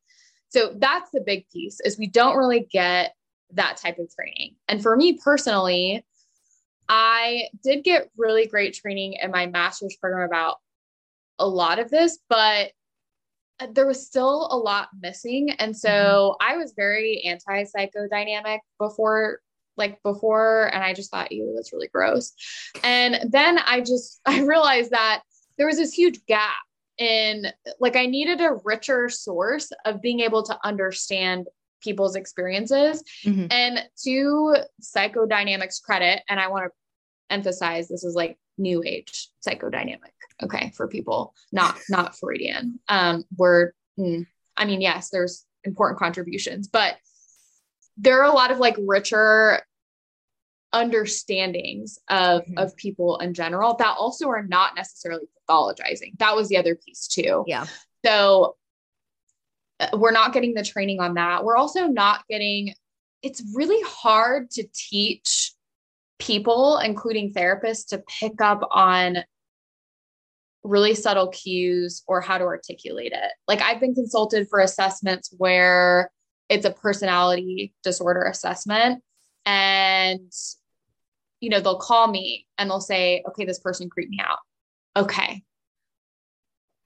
[0.49, 3.13] So that's the big piece is we don't really get
[3.53, 4.55] that type of training.
[4.67, 6.05] And for me personally
[6.89, 10.57] i did get really great training in my master's program about
[11.39, 12.71] a lot of this but
[13.73, 15.51] there was still a lot missing.
[15.51, 16.53] And so mm-hmm.
[16.53, 19.39] i was very anti psychodynamic before
[19.77, 22.33] like before and I just thought, ew, that's really gross.
[22.83, 25.21] And then I just I realized that
[25.57, 26.55] there was this huge gap
[26.97, 27.47] in
[27.79, 31.47] like I needed a richer source of being able to understand
[31.81, 33.03] people's experiences.
[33.25, 33.47] Mm-hmm.
[33.49, 36.71] And to psychodynamics credit, and I want to
[37.33, 42.79] emphasize this is like new age psychodynamic, okay, for people, not not Freudian.
[42.87, 46.97] Um, where mm, I mean, yes, there's important contributions, but
[48.01, 49.61] there are a lot of like richer
[50.73, 52.57] understandings of mm-hmm.
[52.57, 56.17] of people in general that also are not necessarily pathologizing.
[56.17, 57.43] That was the other piece too.
[57.47, 57.65] Yeah.
[58.03, 58.55] So
[59.79, 61.43] uh, we're not getting the training on that.
[61.43, 62.73] We're also not getting
[63.21, 65.53] it's really hard to teach
[66.17, 69.17] people including therapists to pick up on
[70.63, 73.31] really subtle cues or how to articulate it.
[73.47, 76.09] Like i've been consulted for assessments where
[76.51, 79.01] it's a personality disorder assessment.
[79.45, 80.31] And
[81.39, 84.37] you know they'll call me and they'll say okay this person creeped me out.
[84.95, 85.43] Okay.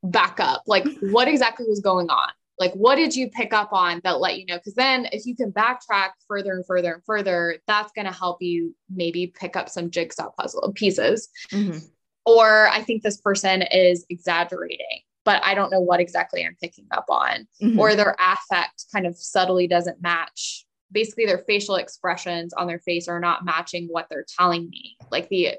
[0.04, 0.63] Back up.
[0.67, 2.30] Like what exactly was going on?
[2.58, 4.56] Like what did you pick up on that let you know?
[4.56, 8.41] Because then if you can backtrack further and further and further that's going to help
[8.41, 11.28] you maybe pick up some jigsaw puzzle pieces.
[11.51, 11.80] Mm-hmm.
[12.25, 16.85] or i think this person is exaggerating but I don't know what exactly I'm picking
[16.91, 17.79] up on, mm-hmm.
[17.79, 20.65] or their affect kind of subtly doesn't match.
[20.91, 24.95] Basically, their facial expressions on their face are not matching what they're telling me.
[25.11, 25.55] Like the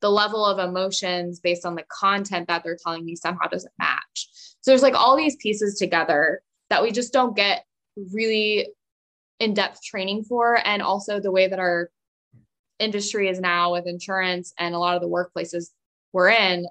[0.00, 4.28] the level of emotions based on the content that they're telling me somehow doesn't match.
[4.60, 7.64] So there's like all these pieces together that we just don't get
[8.12, 8.68] really
[9.40, 11.90] in-depth training for and also the way that our
[12.78, 15.70] industry is now with insurance and a lot of the workplaces
[16.12, 16.66] we're in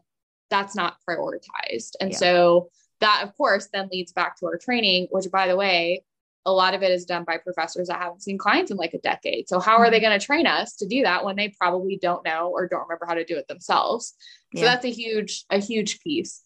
[0.50, 1.96] that's not prioritized.
[2.00, 2.18] And yeah.
[2.18, 6.04] so that, of course, then leads back to our training, which, by the way,
[6.46, 9.00] a lot of it is done by professors that haven't seen clients in like a
[9.00, 9.50] decade.
[9.50, 10.08] So, how are they mm-hmm.
[10.08, 13.06] going to train us to do that when they probably don't know or don't remember
[13.06, 14.16] how to do it themselves?
[14.56, 14.72] So, yeah.
[14.72, 16.42] that's a huge, a huge piece.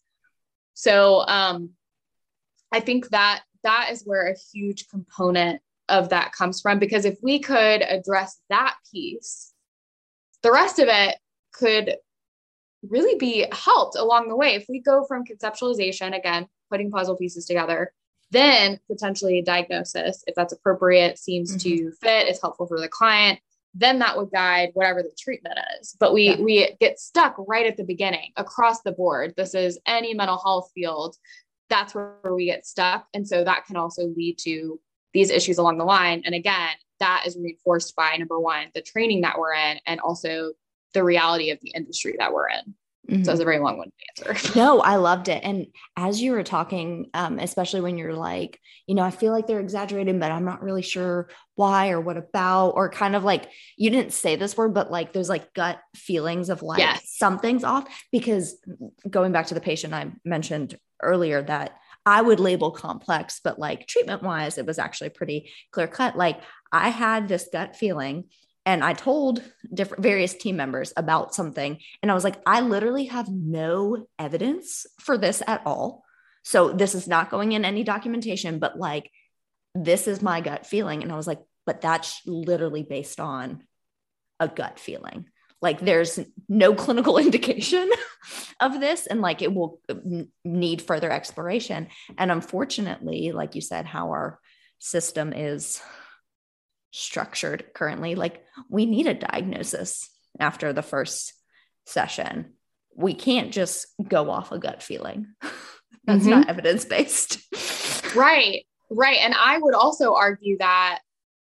[0.74, 1.70] So, um,
[2.72, 7.18] I think that that is where a huge component of that comes from because if
[7.22, 9.52] we could address that piece,
[10.42, 11.16] the rest of it
[11.52, 11.96] could
[12.88, 14.54] really be helped along the way.
[14.54, 17.92] If we go from conceptualization, again, putting puzzle pieces together.
[18.30, 21.90] Then potentially a diagnosis, if that's appropriate, seems mm-hmm.
[21.90, 23.38] to fit, is helpful for the client.
[23.74, 25.94] Then that would guide whatever the treatment is.
[26.00, 26.40] But we yeah.
[26.40, 29.34] we get stuck right at the beginning across the board.
[29.36, 31.16] This is any mental health field.
[31.68, 33.06] That's where we get stuck.
[33.14, 34.80] And so that can also lead to
[35.12, 36.22] these issues along the line.
[36.24, 40.52] And again, that is reinforced by number one, the training that we're in, and also
[40.94, 42.74] the reality of the industry that we're in.
[43.10, 43.24] Mm-hmm.
[43.24, 44.54] So it's a very long one to answer.
[44.58, 45.42] no, I loved it.
[45.42, 49.48] And as you were talking, um, especially when you're like, you know, I feel like
[49.48, 53.48] they're exaggerating, but I'm not really sure why or what about, or kind of like
[53.76, 57.02] you didn't say this word, but like there's like gut feelings of like yes.
[57.16, 57.88] something's off.
[58.12, 58.56] Because
[59.08, 61.76] going back to the patient I mentioned earlier, that
[62.06, 66.16] I would label complex, but like treatment wise, it was actually pretty clear cut.
[66.16, 68.24] Like I had this gut feeling
[68.64, 73.06] and I told different various team members about something and I was like I literally
[73.06, 76.04] have no evidence for this at all.
[76.44, 79.10] So this is not going in any documentation but like
[79.74, 83.62] this is my gut feeling and I was like but that's literally based on
[84.40, 85.26] a gut feeling.
[85.60, 87.90] Like there's no clinical indication
[88.60, 89.80] of this and like it will
[90.44, 94.38] need further exploration and unfortunately like you said how our
[94.78, 95.80] system is
[96.92, 98.14] structured currently.
[98.14, 101.32] Like we need a diagnosis after the first
[101.86, 102.52] session.
[102.94, 105.28] We can't just go off a gut feeling.
[106.04, 106.30] That's mm-hmm.
[106.30, 107.38] not evidence based.
[108.14, 108.64] right.
[108.90, 109.18] Right.
[109.20, 111.00] And I would also argue that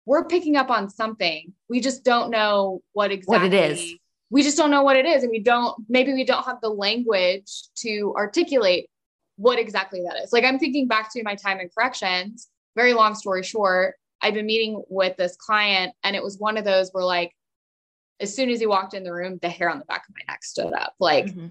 [0.04, 1.52] we're picking up on something.
[1.68, 3.94] We just don't know what exactly what it is.
[4.28, 5.22] We just don't know what it is.
[5.22, 8.90] And we don't, maybe we don't have the language to articulate
[9.36, 10.32] what exactly that is.
[10.32, 14.46] Like I'm thinking back to my time in corrections, very long story short, I've been
[14.46, 17.32] meeting with this client, and it was one of those where, like,
[18.20, 20.32] as soon as he walked in the room, the hair on the back of my
[20.32, 20.94] neck stood up.
[21.00, 21.46] Like, mm-hmm.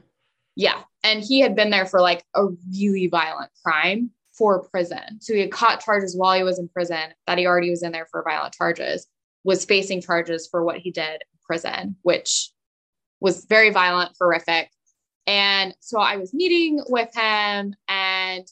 [0.55, 0.83] yeah.
[1.03, 5.19] And he had been there for like a really violent crime for prison.
[5.19, 7.91] So he had caught charges while he was in prison that he already was in
[7.91, 9.07] there for violent charges,
[9.43, 12.51] was facing charges for what he did in prison, which
[13.19, 14.69] was very violent, horrific.
[15.25, 18.47] And so I was meeting with him and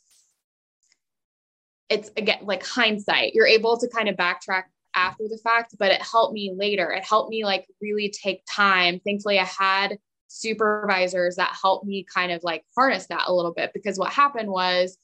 [1.89, 3.34] it's again like hindsight.
[3.34, 4.63] You're able to kind of backtrack
[4.95, 6.91] after the fact, but it helped me later.
[6.91, 9.00] It helped me like really take time.
[9.00, 9.97] Thankfully, I had
[10.28, 14.50] supervisors that helped me kind of like harness that a little bit because what happened
[14.50, 14.97] was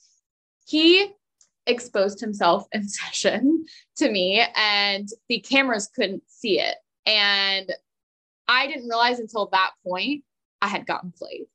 [0.65, 1.11] he
[1.65, 3.65] exposed himself in session
[3.97, 6.75] to me and the cameras couldn't see it.
[7.05, 7.71] And
[8.47, 10.23] I didn't realize until that point
[10.61, 11.45] I had gotten played.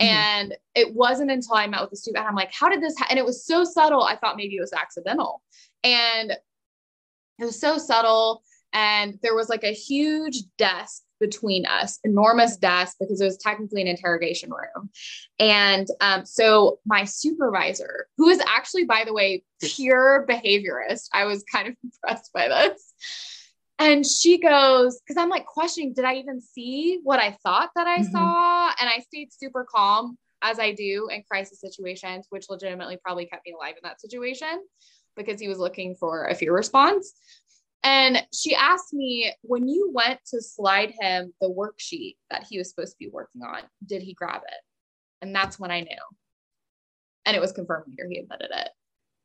[0.00, 0.14] Mm-hmm.
[0.14, 3.12] And it wasn't until I met with the student, I'm like, how did this happen?
[3.12, 4.02] And it was so subtle.
[4.02, 5.42] I thought maybe it was accidental.
[5.84, 6.32] And
[7.38, 8.42] it was so subtle.
[8.72, 13.82] And there was like a huge desk between us, enormous desk, because it was technically
[13.82, 14.88] an interrogation room.
[15.38, 21.44] And um, so my supervisor, who is actually, by the way, pure behaviorist, I was
[21.52, 22.94] kind of impressed by this
[23.80, 27.86] and she goes, because I'm like questioning, did I even see what I thought that
[27.86, 28.12] I mm-hmm.
[28.12, 28.72] saw?
[28.78, 33.46] And I stayed super calm as I do in crisis situations, which legitimately probably kept
[33.46, 34.60] me alive in that situation
[35.16, 37.14] because he was looking for a fear response.
[37.82, 42.68] And she asked me, when you went to slide him the worksheet that he was
[42.68, 44.60] supposed to be working on, did he grab it?
[45.22, 45.88] And that's when I knew.
[47.24, 48.68] And it was confirmed later, he admitted it.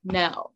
[0.06, 0.52] No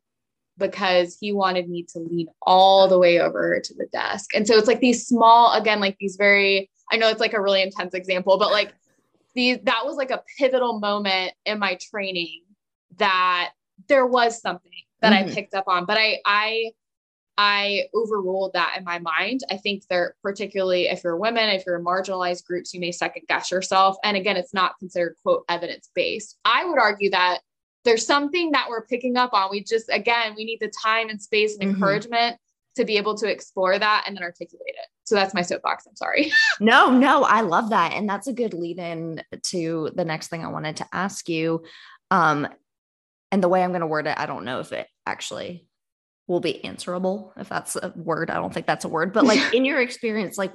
[0.59, 4.35] because he wanted me to lean all the way over to the desk.
[4.35, 7.41] And so it's like these small, again, like these very, I know it's like a
[7.41, 8.73] really intense example, but like
[9.33, 12.41] these, that was like a pivotal moment in my training
[12.97, 13.51] that
[13.87, 15.29] there was something that mm-hmm.
[15.29, 16.71] I picked up on, but I, I,
[17.41, 19.41] I overruled that in my mind.
[19.49, 23.23] I think they're particularly if you're women, if you're in marginalized groups, you may second
[23.29, 23.95] guess yourself.
[24.03, 26.37] And again, it's not considered quote evidence based.
[26.43, 27.39] I would argue that
[27.85, 29.49] there's something that we're picking up on.
[29.51, 31.75] We just, again, we need the time and space and mm-hmm.
[31.75, 32.37] encouragement
[32.75, 34.87] to be able to explore that and then articulate it.
[35.03, 35.85] So that's my soapbox.
[35.87, 36.31] I'm sorry.
[36.59, 37.93] no, no, I love that.
[37.93, 41.63] And that's a good lead in to the next thing I wanted to ask you.
[42.11, 42.47] Um,
[43.31, 45.67] and the way I'm going to word it, I don't know if it actually
[46.27, 48.29] will be answerable, if that's a word.
[48.29, 50.53] I don't think that's a word, but like in your experience, like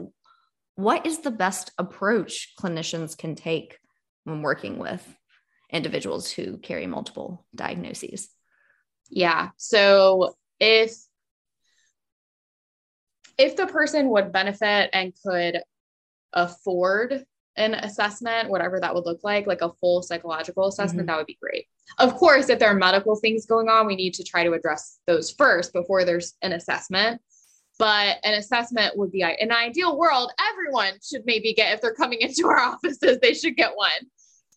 [0.76, 3.78] what is the best approach clinicians can take
[4.24, 5.06] when working with
[5.74, 8.30] individuals who carry multiple diagnoses?
[9.10, 9.50] Yeah.
[9.56, 10.94] So if
[13.36, 15.60] if the person would benefit and could
[16.32, 17.24] afford
[17.56, 21.06] an assessment, whatever that would look like, like a full psychological assessment, mm-hmm.
[21.06, 21.66] that would be great.
[21.98, 24.98] Of course, if there are medical things going on, we need to try to address
[25.06, 27.20] those first before there's an assessment.
[27.78, 31.94] But an assessment would be in an ideal world, everyone should maybe get, if they're
[31.94, 33.90] coming into our offices, they should get one.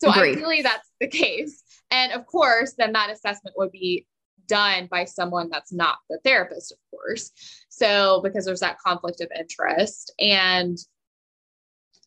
[0.02, 0.38] So Agreed.
[0.38, 1.64] ideally, that's the case.
[1.92, 4.06] and of course, then that assessment would be
[4.48, 7.32] done by someone that's not the therapist, of course.
[7.70, 10.14] So, because there's that conflict of interest.
[10.20, 10.78] And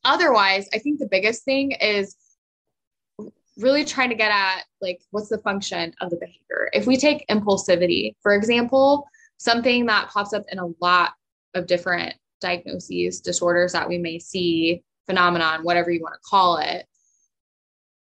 [0.04, 2.16] otherwise, I think the biggest thing is
[3.58, 6.70] really trying to get at like what's the function of the behavior.
[6.72, 11.12] If we take impulsivity, for example, something that pops up in a lot
[11.54, 16.86] of different diagnoses, disorders that we may see, phenomenon, whatever you want to call it,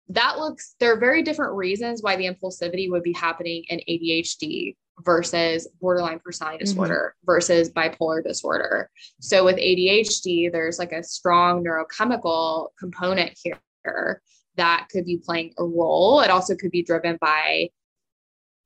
[0.08, 4.76] that looks, there are very different reasons why the impulsivity would be happening in ADHD
[5.04, 6.70] versus borderline personality mm-hmm.
[6.70, 7.26] disorder mm-hmm.
[7.26, 8.90] versus bipolar disorder.
[9.20, 14.22] So with ADHD, there's like a strong neurochemical component here
[14.56, 16.20] that could be playing a role.
[16.20, 17.68] It also could be driven by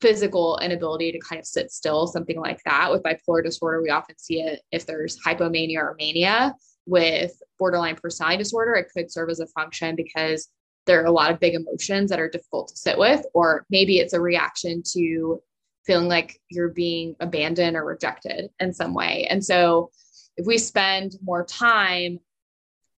[0.01, 2.91] physical inability to kind of sit still, something like that.
[2.91, 6.55] With bipolar disorder, we often see it if there's hypomania or mania.
[6.86, 10.49] With borderline personality disorder, it could serve as a function because
[10.91, 14.01] there are a lot of big emotions that are difficult to sit with, or maybe
[14.01, 15.41] it's a reaction to
[15.86, 19.24] feeling like you're being abandoned or rejected in some way.
[19.30, 19.93] And so,
[20.36, 22.18] if we spend more time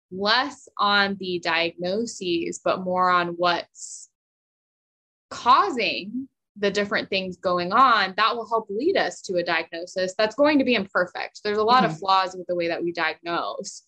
[0.09, 4.07] less on the diagnoses, but more on what's
[5.29, 10.35] causing the different things going on, that will help lead us to a diagnosis that's
[10.35, 11.41] going to be imperfect.
[11.43, 11.91] There's a lot mm-hmm.
[11.91, 13.83] of flaws with the way that we diagnose.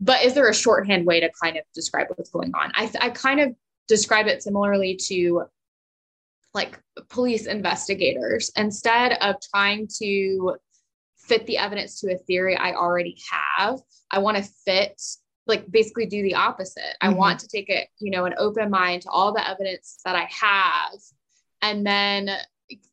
[0.00, 2.72] But is there a shorthand way to kind of describe what's going on?
[2.74, 3.54] I, I kind of
[3.86, 5.44] describe it similarly to
[6.54, 8.50] like police investigators.
[8.56, 10.56] Instead of trying to
[11.18, 13.80] fit the evidence to a theory I already have,
[14.10, 15.00] I want to fit
[15.46, 16.80] like basically do the opposite.
[17.02, 17.10] Mm-hmm.
[17.10, 20.16] I want to take it, you know, an open mind to all the evidence that
[20.16, 21.00] I have
[21.62, 22.30] and then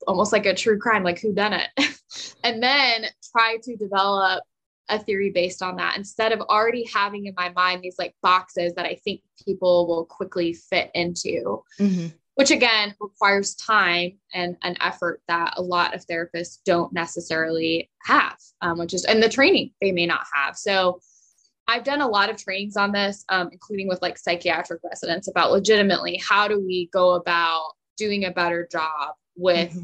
[0.07, 1.69] almost like a true crime, like who done it?
[2.43, 4.43] and then try to develop
[4.89, 8.73] a theory based on that instead of already having in my mind these like boxes
[8.75, 11.63] that I think people will quickly fit into.
[11.79, 12.07] Mm-hmm.
[12.35, 18.37] Which again requires time and an effort that a lot of therapists don't necessarily have,
[18.61, 20.55] um, which is, and the training they may not have.
[20.55, 20.99] So,
[21.67, 25.51] I've done a lot of trainings on this, um, including with like psychiatric residents about
[25.51, 29.83] legitimately how do we go about doing a better job with mm-hmm.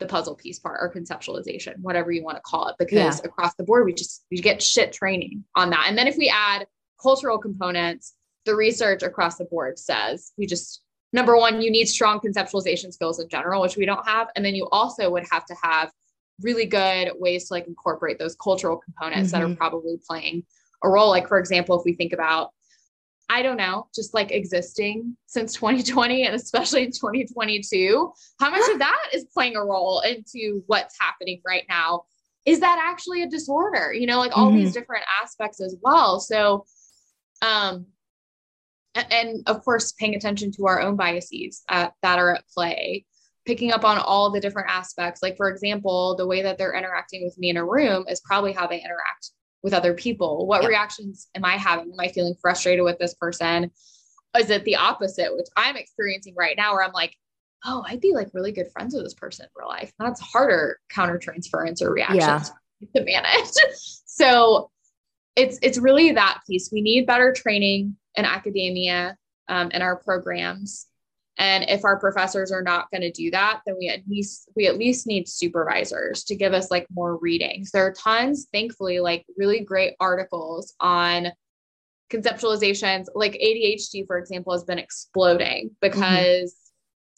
[0.00, 3.24] The puzzle piece part or conceptualization, whatever you want to call it, because yeah.
[3.24, 5.84] across the board, we just, we get shit training on that.
[5.88, 6.66] And then if we add
[7.00, 8.14] cultural components,
[8.46, 10.82] the research across the board says we just,
[11.12, 14.28] number one, you need strong conceptualization skills in general, which we don't have.
[14.34, 15.90] And then you also would have to have
[16.40, 19.40] really good ways to like incorporate those cultural components mm-hmm.
[19.40, 19.56] that are mm-hmm.
[19.56, 20.44] probably playing
[20.82, 21.10] a role.
[21.10, 22.50] Like, for example, if we think about,
[23.30, 28.80] I don't know, just like existing since 2020 and especially in 2022, how much of
[28.80, 32.02] that is playing a role into what's happening right now?
[32.44, 33.92] Is that actually a disorder?
[33.92, 34.56] You know, like all mm-hmm.
[34.56, 36.18] these different aspects as well.
[36.18, 36.64] So,
[37.40, 37.86] um,
[38.96, 43.06] and of course, paying attention to our own biases uh, that are at play,
[43.46, 45.22] picking up on all the different aspects.
[45.22, 48.52] Like, for example, the way that they're interacting with me in a room is probably
[48.52, 49.30] how they interact
[49.62, 50.46] with other people?
[50.46, 51.92] What reactions am I having?
[51.92, 53.70] Am I feeling frustrated with this person?
[54.38, 57.16] Is it the opposite, which I'm experiencing right now, where I'm like,
[57.64, 59.92] oh, I'd be like really good friends with this person in real life.
[59.98, 62.88] That's harder counter transference or reactions yeah.
[62.96, 63.50] to manage.
[64.06, 64.70] so
[65.36, 66.70] it's it's really that piece.
[66.72, 69.16] We need better training in academia
[69.48, 70.86] um, in our programs
[71.40, 74.66] and if our professors are not going to do that, then we at least we
[74.66, 77.70] at least need supervisors to give us like more readings.
[77.70, 81.28] There are tons, thankfully, like really great articles on
[82.12, 83.06] conceptualizations.
[83.14, 85.74] Like ADHD, for example, has been exploding mm-hmm.
[85.80, 86.54] because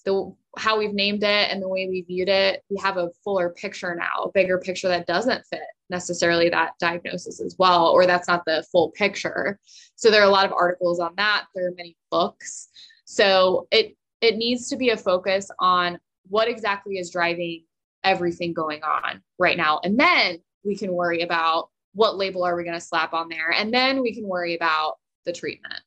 [0.06, 0.28] mm-hmm.
[0.28, 3.50] the how we've named it and the way we viewed it, we have a fuller
[3.50, 8.28] picture now, a bigger picture that doesn't fit necessarily that diagnosis as well, or that's
[8.28, 9.58] not the full picture.
[9.96, 11.46] So there are a lot of articles on that.
[11.56, 12.68] There are many books.
[13.04, 15.98] So it it needs to be a focus on
[16.28, 17.64] what exactly is driving
[18.04, 19.80] everything going on right now.
[19.84, 23.50] And then we can worry about what label are we going to slap on there.
[23.50, 24.94] And then we can worry about
[25.26, 25.80] the treatment.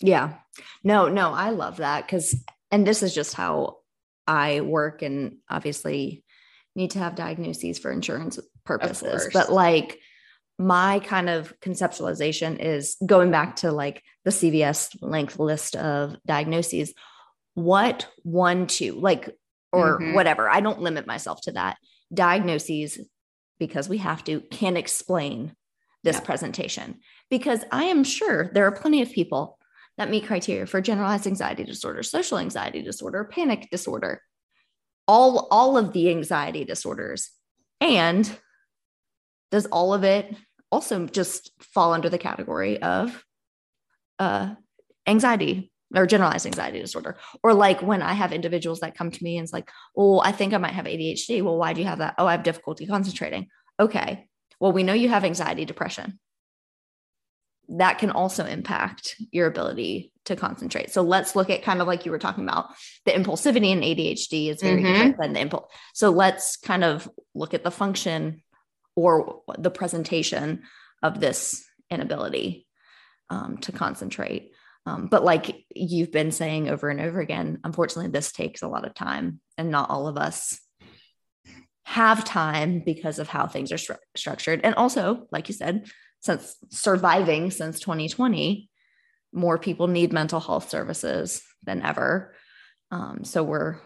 [0.00, 0.34] Yeah.
[0.82, 2.34] No, no, I love that because,
[2.70, 3.78] and this is just how
[4.26, 6.24] I work and obviously
[6.74, 9.28] need to have diagnoses for insurance purposes.
[9.32, 9.98] But like,
[10.58, 16.94] my kind of conceptualization is going back to like the CVS length list of diagnoses
[17.54, 19.30] what one, two, like,
[19.72, 20.14] or mm-hmm.
[20.14, 20.48] whatever.
[20.48, 21.76] I don't limit myself to that.
[22.12, 22.98] Diagnoses,
[23.58, 25.54] because we have to, can explain
[26.04, 26.22] this yeah.
[26.22, 27.00] presentation.
[27.30, 29.58] Because I am sure there are plenty of people
[29.98, 34.22] that meet criteria for generalized anxiety disorder, social anxiety disorder, panic disorder,
[35.06, 37.30] all, all of the anxiety disorders.
[37.80, 38.30] And
[39.50, 40.34] does all of it
[40.70, 43.24] also just fall under the category of
[44.18, 44.54] uh,
[45.06, 47.16] anxiety or generalized anxiety disorder.
[47.42, 50.32] Or like when I have individuals that come to me and it's like, oh, I
[50.32, 51.42] think I might have ADHD.
[51.42, 52.14] Well, why do you have that?
[52.18, 53.48] Oh, I have difficulty concentrating.
[53.78, 54.26] Okay.
[54.60, 56.18] Well, we know you have anxiety, depression.
[57.68, 60.90] That can also impact your ability to concentrate.
[60.90, 62.70] So let's look at kind of like you were talking about
[63.04, 64.92] the impulsivity in ADHD is very mm-hmm.
[64.92, 65.72] different than the impulse.
[65.94, 68.42] So let's kind of look at the function
[68.94, 70.62] or the presentation
[71.02, 72.66] of this inability
[73.30, 74.52] um, to concentrate.
[74.84, 78.84] Um, but like you've been saying over and over again, unfortunately, this takes a lot
[78.84, 80.60] of time, and not all of us
[81.84, 84.60] have time because of how things are stru- structured.
[84.64, 85.86] And also, like you said,
[86.20, 88.68] since surviving since 2020,
[89.32, 92.34] more people need mental health services than ever.
[92.90, 93.76] Um, so we're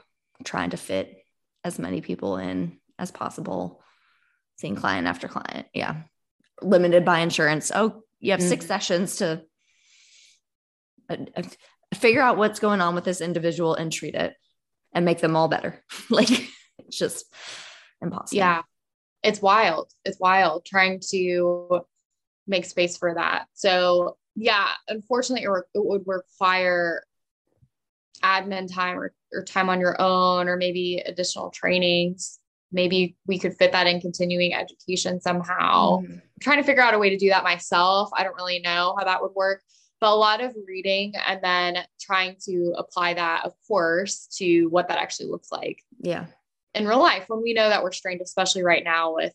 [0.45, 1.17] trying to fit
[1.65, 3.83] as many people in as possible,
[4.59, 5.67] seeing client after client.
[5.73, 6.03] Yeah.
[6.63, 7.71] Limited by insurance.
[7.75, 8.49] Oh, you have mm-hmm.
[8.49, 9.43] six sessions to
[11.95, 14.35] figure out what's going on with this individual and treat it
[14.93, 15.83] and make them all better.
[16.11, 16.31] like
[16.79, 17.27] it's just
[18.01, 18.37] impossible.
[18.37, 18.63] Yeah.
[19.23, 19.91] It's wild.
[20.05, 21.81] It's wild trying to
[22.47, 23.47] make space for that.
[23.55, 27.03] So, yeah, unfortunately, it, re- it would require
[28.23, 32.39] admin time or, or time on your own, or maybe additional trainings.
[32.71, 36.01] Maybe we could fit that in continuing education somehow.
[36.01, 36.17] Mm-hmm.
[36.41, 38.11] Trying to figure out a way to do that myself.
[38.13, 39.63] I don't really know how that would work
[40.01, 44.89] but a lot of reading and then trying to apply that, of course, to what
[44.89, 45.83] that actually looks like.
[46.01, 46.27] Yeah.
[46.75, 49.33] In real life, when we know that we're strained, especially right now with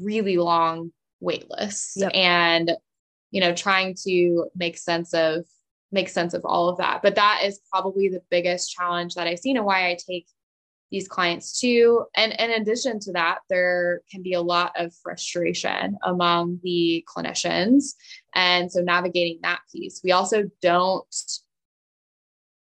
[0.00, 2.12] really long wait lists yep.
[2.14, 2.72] and,
[3.30, 5.44] you know, trying to make sense of
[5.92, 7.02] make sense of all of that.
[7.02, 10.26] But that is probably the biggest challenge that I've seen and why I take
[10.94, 12.04] these clients too.
[12.14, 17.94] And in addition to that, there can be a lot of frustration among the clinicians.
[18.36, 21.14] And so navigating that piece, we also don't,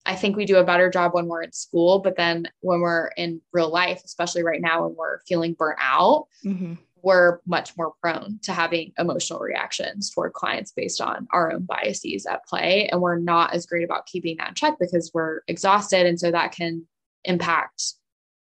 [0.06, 3.08] I think we do a better job when we're in school, but then when we're
[3.16, 6.74] in real life, especially right now when we're feeling burnt out, mm-hmm.
[7.02, 12.26] we're much more prone to having emotional reactions toward clients based on our own biases
[12.26, 12.90] at play.
[12.90, 16.06] And we're not as great about keeping that in check because we're exhausted.
[16.06, 16.86] And so that can
[17.24, 17.94] impact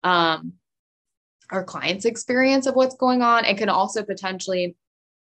[0.05, 0.55] um,
[1.51, 3.45] our client's experience of what's going on.
[3.45, 4.77] It can also potentially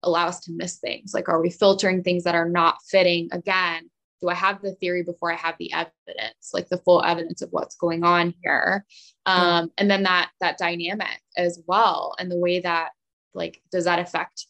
[0.04, 1.14] allow us to miss things.
[1.14, 3.30] Like, are we filtering things that are not fitting?
[3.32, 3.90] Again,
[4.22, 7.50] do I have the theory before I have the evidence, like the full evidence of
[7.52, 8.86] what's going on here?
[9.26, 12.90] Um, and then that that dynamic as well, and the way that
[13.34, 14.48] like does that affect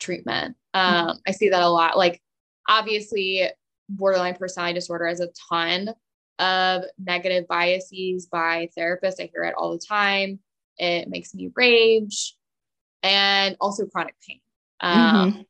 [0.00, 0.56] treatment?
[0.74, 1.98] Um, I see that a lot.
[1.98, 2.22] Like,
[2.68, 3.48] obviously,
[3.88, 5.90] borderline personality disorder has a ton
[6.42, 9.20] of negative biases by therapists.
[9.20, 10.40] I hear it all the time.
[10.76, 12.36] It makes me rage
[13.02, 14.40] and also chronic pain.
[14.80, 15.40] Um, mm-hmm.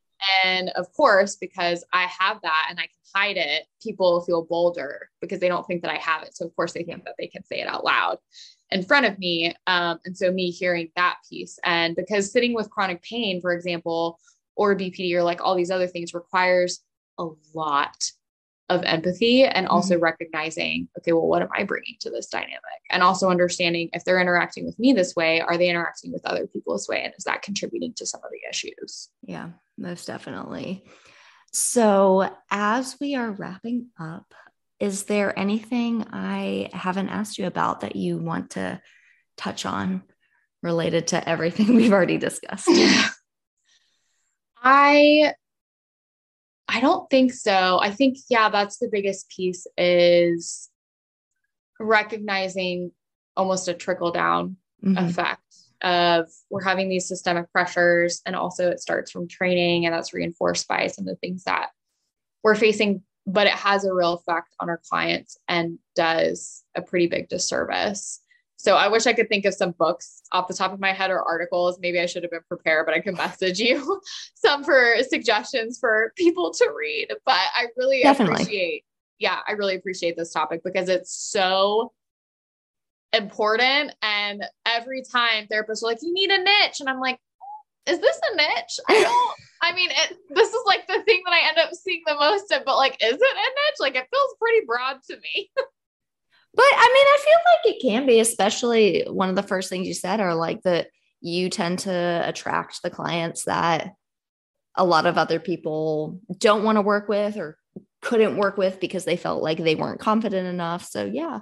[0.45, 5.09] And of course, because I have that and I can hide it, people feel bolder
[5.19, 6.35] because they don't think that I have it.
[6.35, 8.19] So, of course, they think that they can say it out loud
[8.71, 9.55] in front of me.
[9.67, 14.19] Um, and so, me hearing that piece, and because sitting with chronic pain, for example,
[14.55, 16.81] or BPD or like all these other things requires
[17.19, 18.11] a lot
[18.73, 20.03] of empathy and also mm-hmm.
[20.03, 22.59] recognizing, okay, well, what am I bringing to this dynamic?
[22.89, 26.47] And also understanding if they're interacting with me this way, are they interacting with other
[26.47, 27.03] people this way?
[27.03, 29.09] And is that contributing to some of the issues?
[29.21, 30.83] Yeah, most definitely.
[31.51, 34.33] So, as we are wrapping up,
[34.79, 38.81] is there anything I haven't asked you about that you want to
[39.37, 40.03] touch on
[40.63, 42.69] related to everything we've already discussed?
[44.63, 45.33] I
[46.73, 47.79] I don't think so.
[47.81, 50.69] I think, yeah, that's the biggest piece is
[51.79, 52.91] recognizing
[53.37, 54.97] almost a trickle down mm-hmm.
[54.97, 55.41] effect
[55.83, 58.21] of we're having these systemic pressures.
[58.25, 61.69] And also it starts from training and that's reinforced by some of the things that
[62.43, 67.05] we're facing, but it has a real effect on our clients and does a pretty
[67.05, 68.19] big disservice
[68.63, 71.11] so I wish I could think of some books off the top of my head
[71.11, 71.79] or articles.
[71.81, 74.01] Maybe I should have been prepared, but I can message you
[74.35, 77.09] some for suggestions for people to read.
[77.25, 78.35] But I really Definitely.
[78.35, 78.85] appreciate,
[79.19, 81.91] yeah, I really appreciate this topic because it's so
[83.11, 83.93] important.
[84.01, 86.79] And every time therapists are like, you need a niche.
[86.79, 87.19] And I'm like,
[87.85, 88.79] is this a niche?
[88.87, 92.01] I don't, I mean, it, this is like the thing that I end up seeing
[92.05, 93.79] the most of, but like, is it a niche?
[93.81, 95.51] Like, it feels pretty broad to me.
[96.55, 99.87] But I mean, I feel like it can be, especially one of the first things
[99.87, 100.87] you said are like that
[101.21, 103.93] you tend to attract the clients that
[104.75, 107.57] a lot of other people don't want to work with or
[108.01, 110.85] couldn't work with because they felt like they weren't confident enough.
[110.85, 111.39] So, yeah,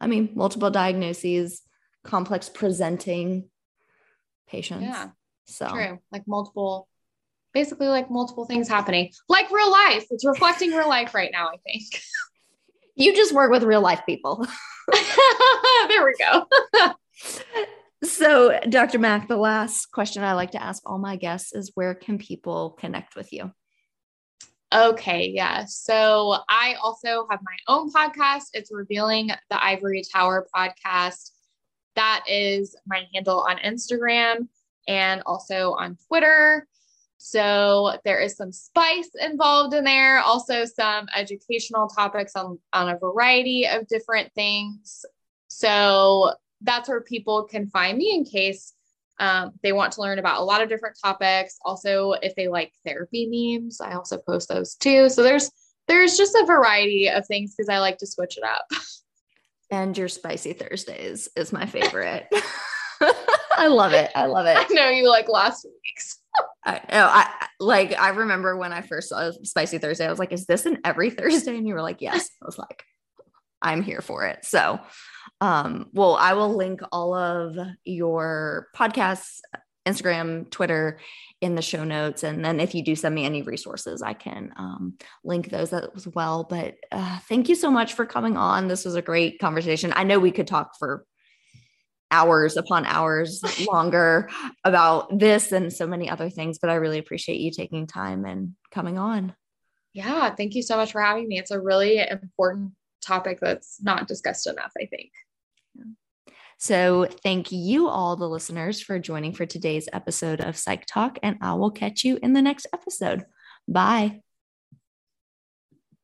[0.00, 1.62] I mean, multiple diagnoses,
[2.04, 3.48] complex presenting
[4.48, 4.84] patients.
[4.84, 5.08] Yeah.
[5.46, 5.98] So, true.
[6.12, 6.88] Like multiple,
[7.52, 10.06] basically, like multiple things happening, like real life.
[10.10, 11.84] It's reflecting real life right now, I think.
[12.98, 14.44] You just work with real life people.
[15.88, 16.46] there we go.
[18.02, 18.98] so, Dr.
[18.98, 22.70] Mac, the last question I like to ask all my guests is where can people
[22.70, 23.52] connect with you?
[24.74, 25.64] Okay, yeah.
[25.66, 28.46] So I also have my own podcast.
[28.52, 31.30] It's Revealing the Ivory Tower podcast.
[31.94, 34.48] That is my handle on Instagram
[34.88, 36.66] and also on Twitter.
[37.18, 42.98] So there is some spice involved in there, also some educational topics on, on a
[42.98, 45.04] variety of different things.
[45.48, 48.72] So that's where people can find me in case
[49.20, 51.58] um, they want to learn about a lot of different topics.
[51.64, 55.08] Also, if they like therapy memes, I also post those too.
[55.08, 55.50] So there's
[55.88, 58.66] there's just a variety of things because I like to switch it up.
[59.70, 62.28] And your spicy Thursdays is my favorite.
[63.00, 64.10] I love it.
[64.14, 64.56] I love it.
[64.56, 66.17] I know you like last week's.
[66.68, 66.80] I.
[66.90, 67.98] I like.
[67.98, 70.06] I remember when I first saw Spicy Thursday.
[70.06, 72.58] I was like, "Is this an every Thursday?" And you were like, "Yes." I was
[72.58, 72.84] like,
[73.62, 74.80] "I'm here for it." So,
[75.40, 79.40] um, well, I will link all of your podcasts,
[79.86, 81.00] Instagram, Twitter
[81.40, 82.24] in the show notes.
[82.24, 84.94] And then if you do send me any resources, I can um,
[85.24, 86.44] link those as well.
[86.48, 88.68] But uh, thank you so much for coming on.
[88.68, 89.92] This was a great conversation.
[89.94, 91.04] I know we could talk for
[92.10, 94.28] hours upon hours longer
[94.64, 98.54] about this and so many other things, but I really appreciate you taking time and
[98.70, 99.34] coming on.
[99.92, 101.38] Yeah, thank you so much for having me.
[101.38, 105.10] It's a really important topic that's not discussed enough, I think.
[106.60, 111.38] So, thank you all, the listeners, for joining for today's episode of Psych Talk, and
[111.40, 113.24] I will catch you in the next episode.
[113.68, 114.22] Bye.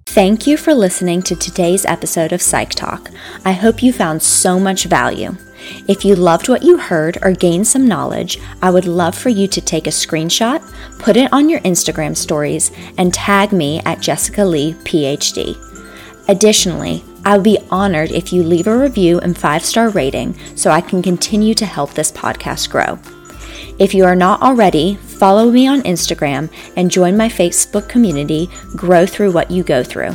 [0.06, 3.10] Thank you for listening to today's episode of Psych Talk.
[3.44, 5.36] I hope you found so much value.
[5.86, 9.46] If you loved what you heard or gained some knowledge, I would love for you
[9.48, 10.62] to take a screenshot,
[10.98, 15.56] put it on your Instagram stories, and tag me at Jessica Leigh, PhD.
[16.28, 20.70] Additionally, I would be honored if you leave a review and five star rating so
[20.70, 22.98] I can continue to help this podcast grow.
[23.78, 29.04] If you are not already, follow me on Instagram and join my Facebook community, Grow
[29.04, 30.12] Through What You Go Through.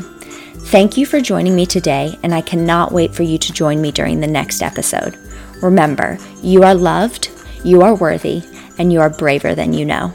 [0.70, 3.92] Thank you for joining me today, and I cannot wait for you to join me
[3.92, 5.18] during the next episode.
[5.62, 7.30] Remember, you are loved,
[7.64, 8.44] you are worthy,
[8.78, 10.14] and you are braver than you know.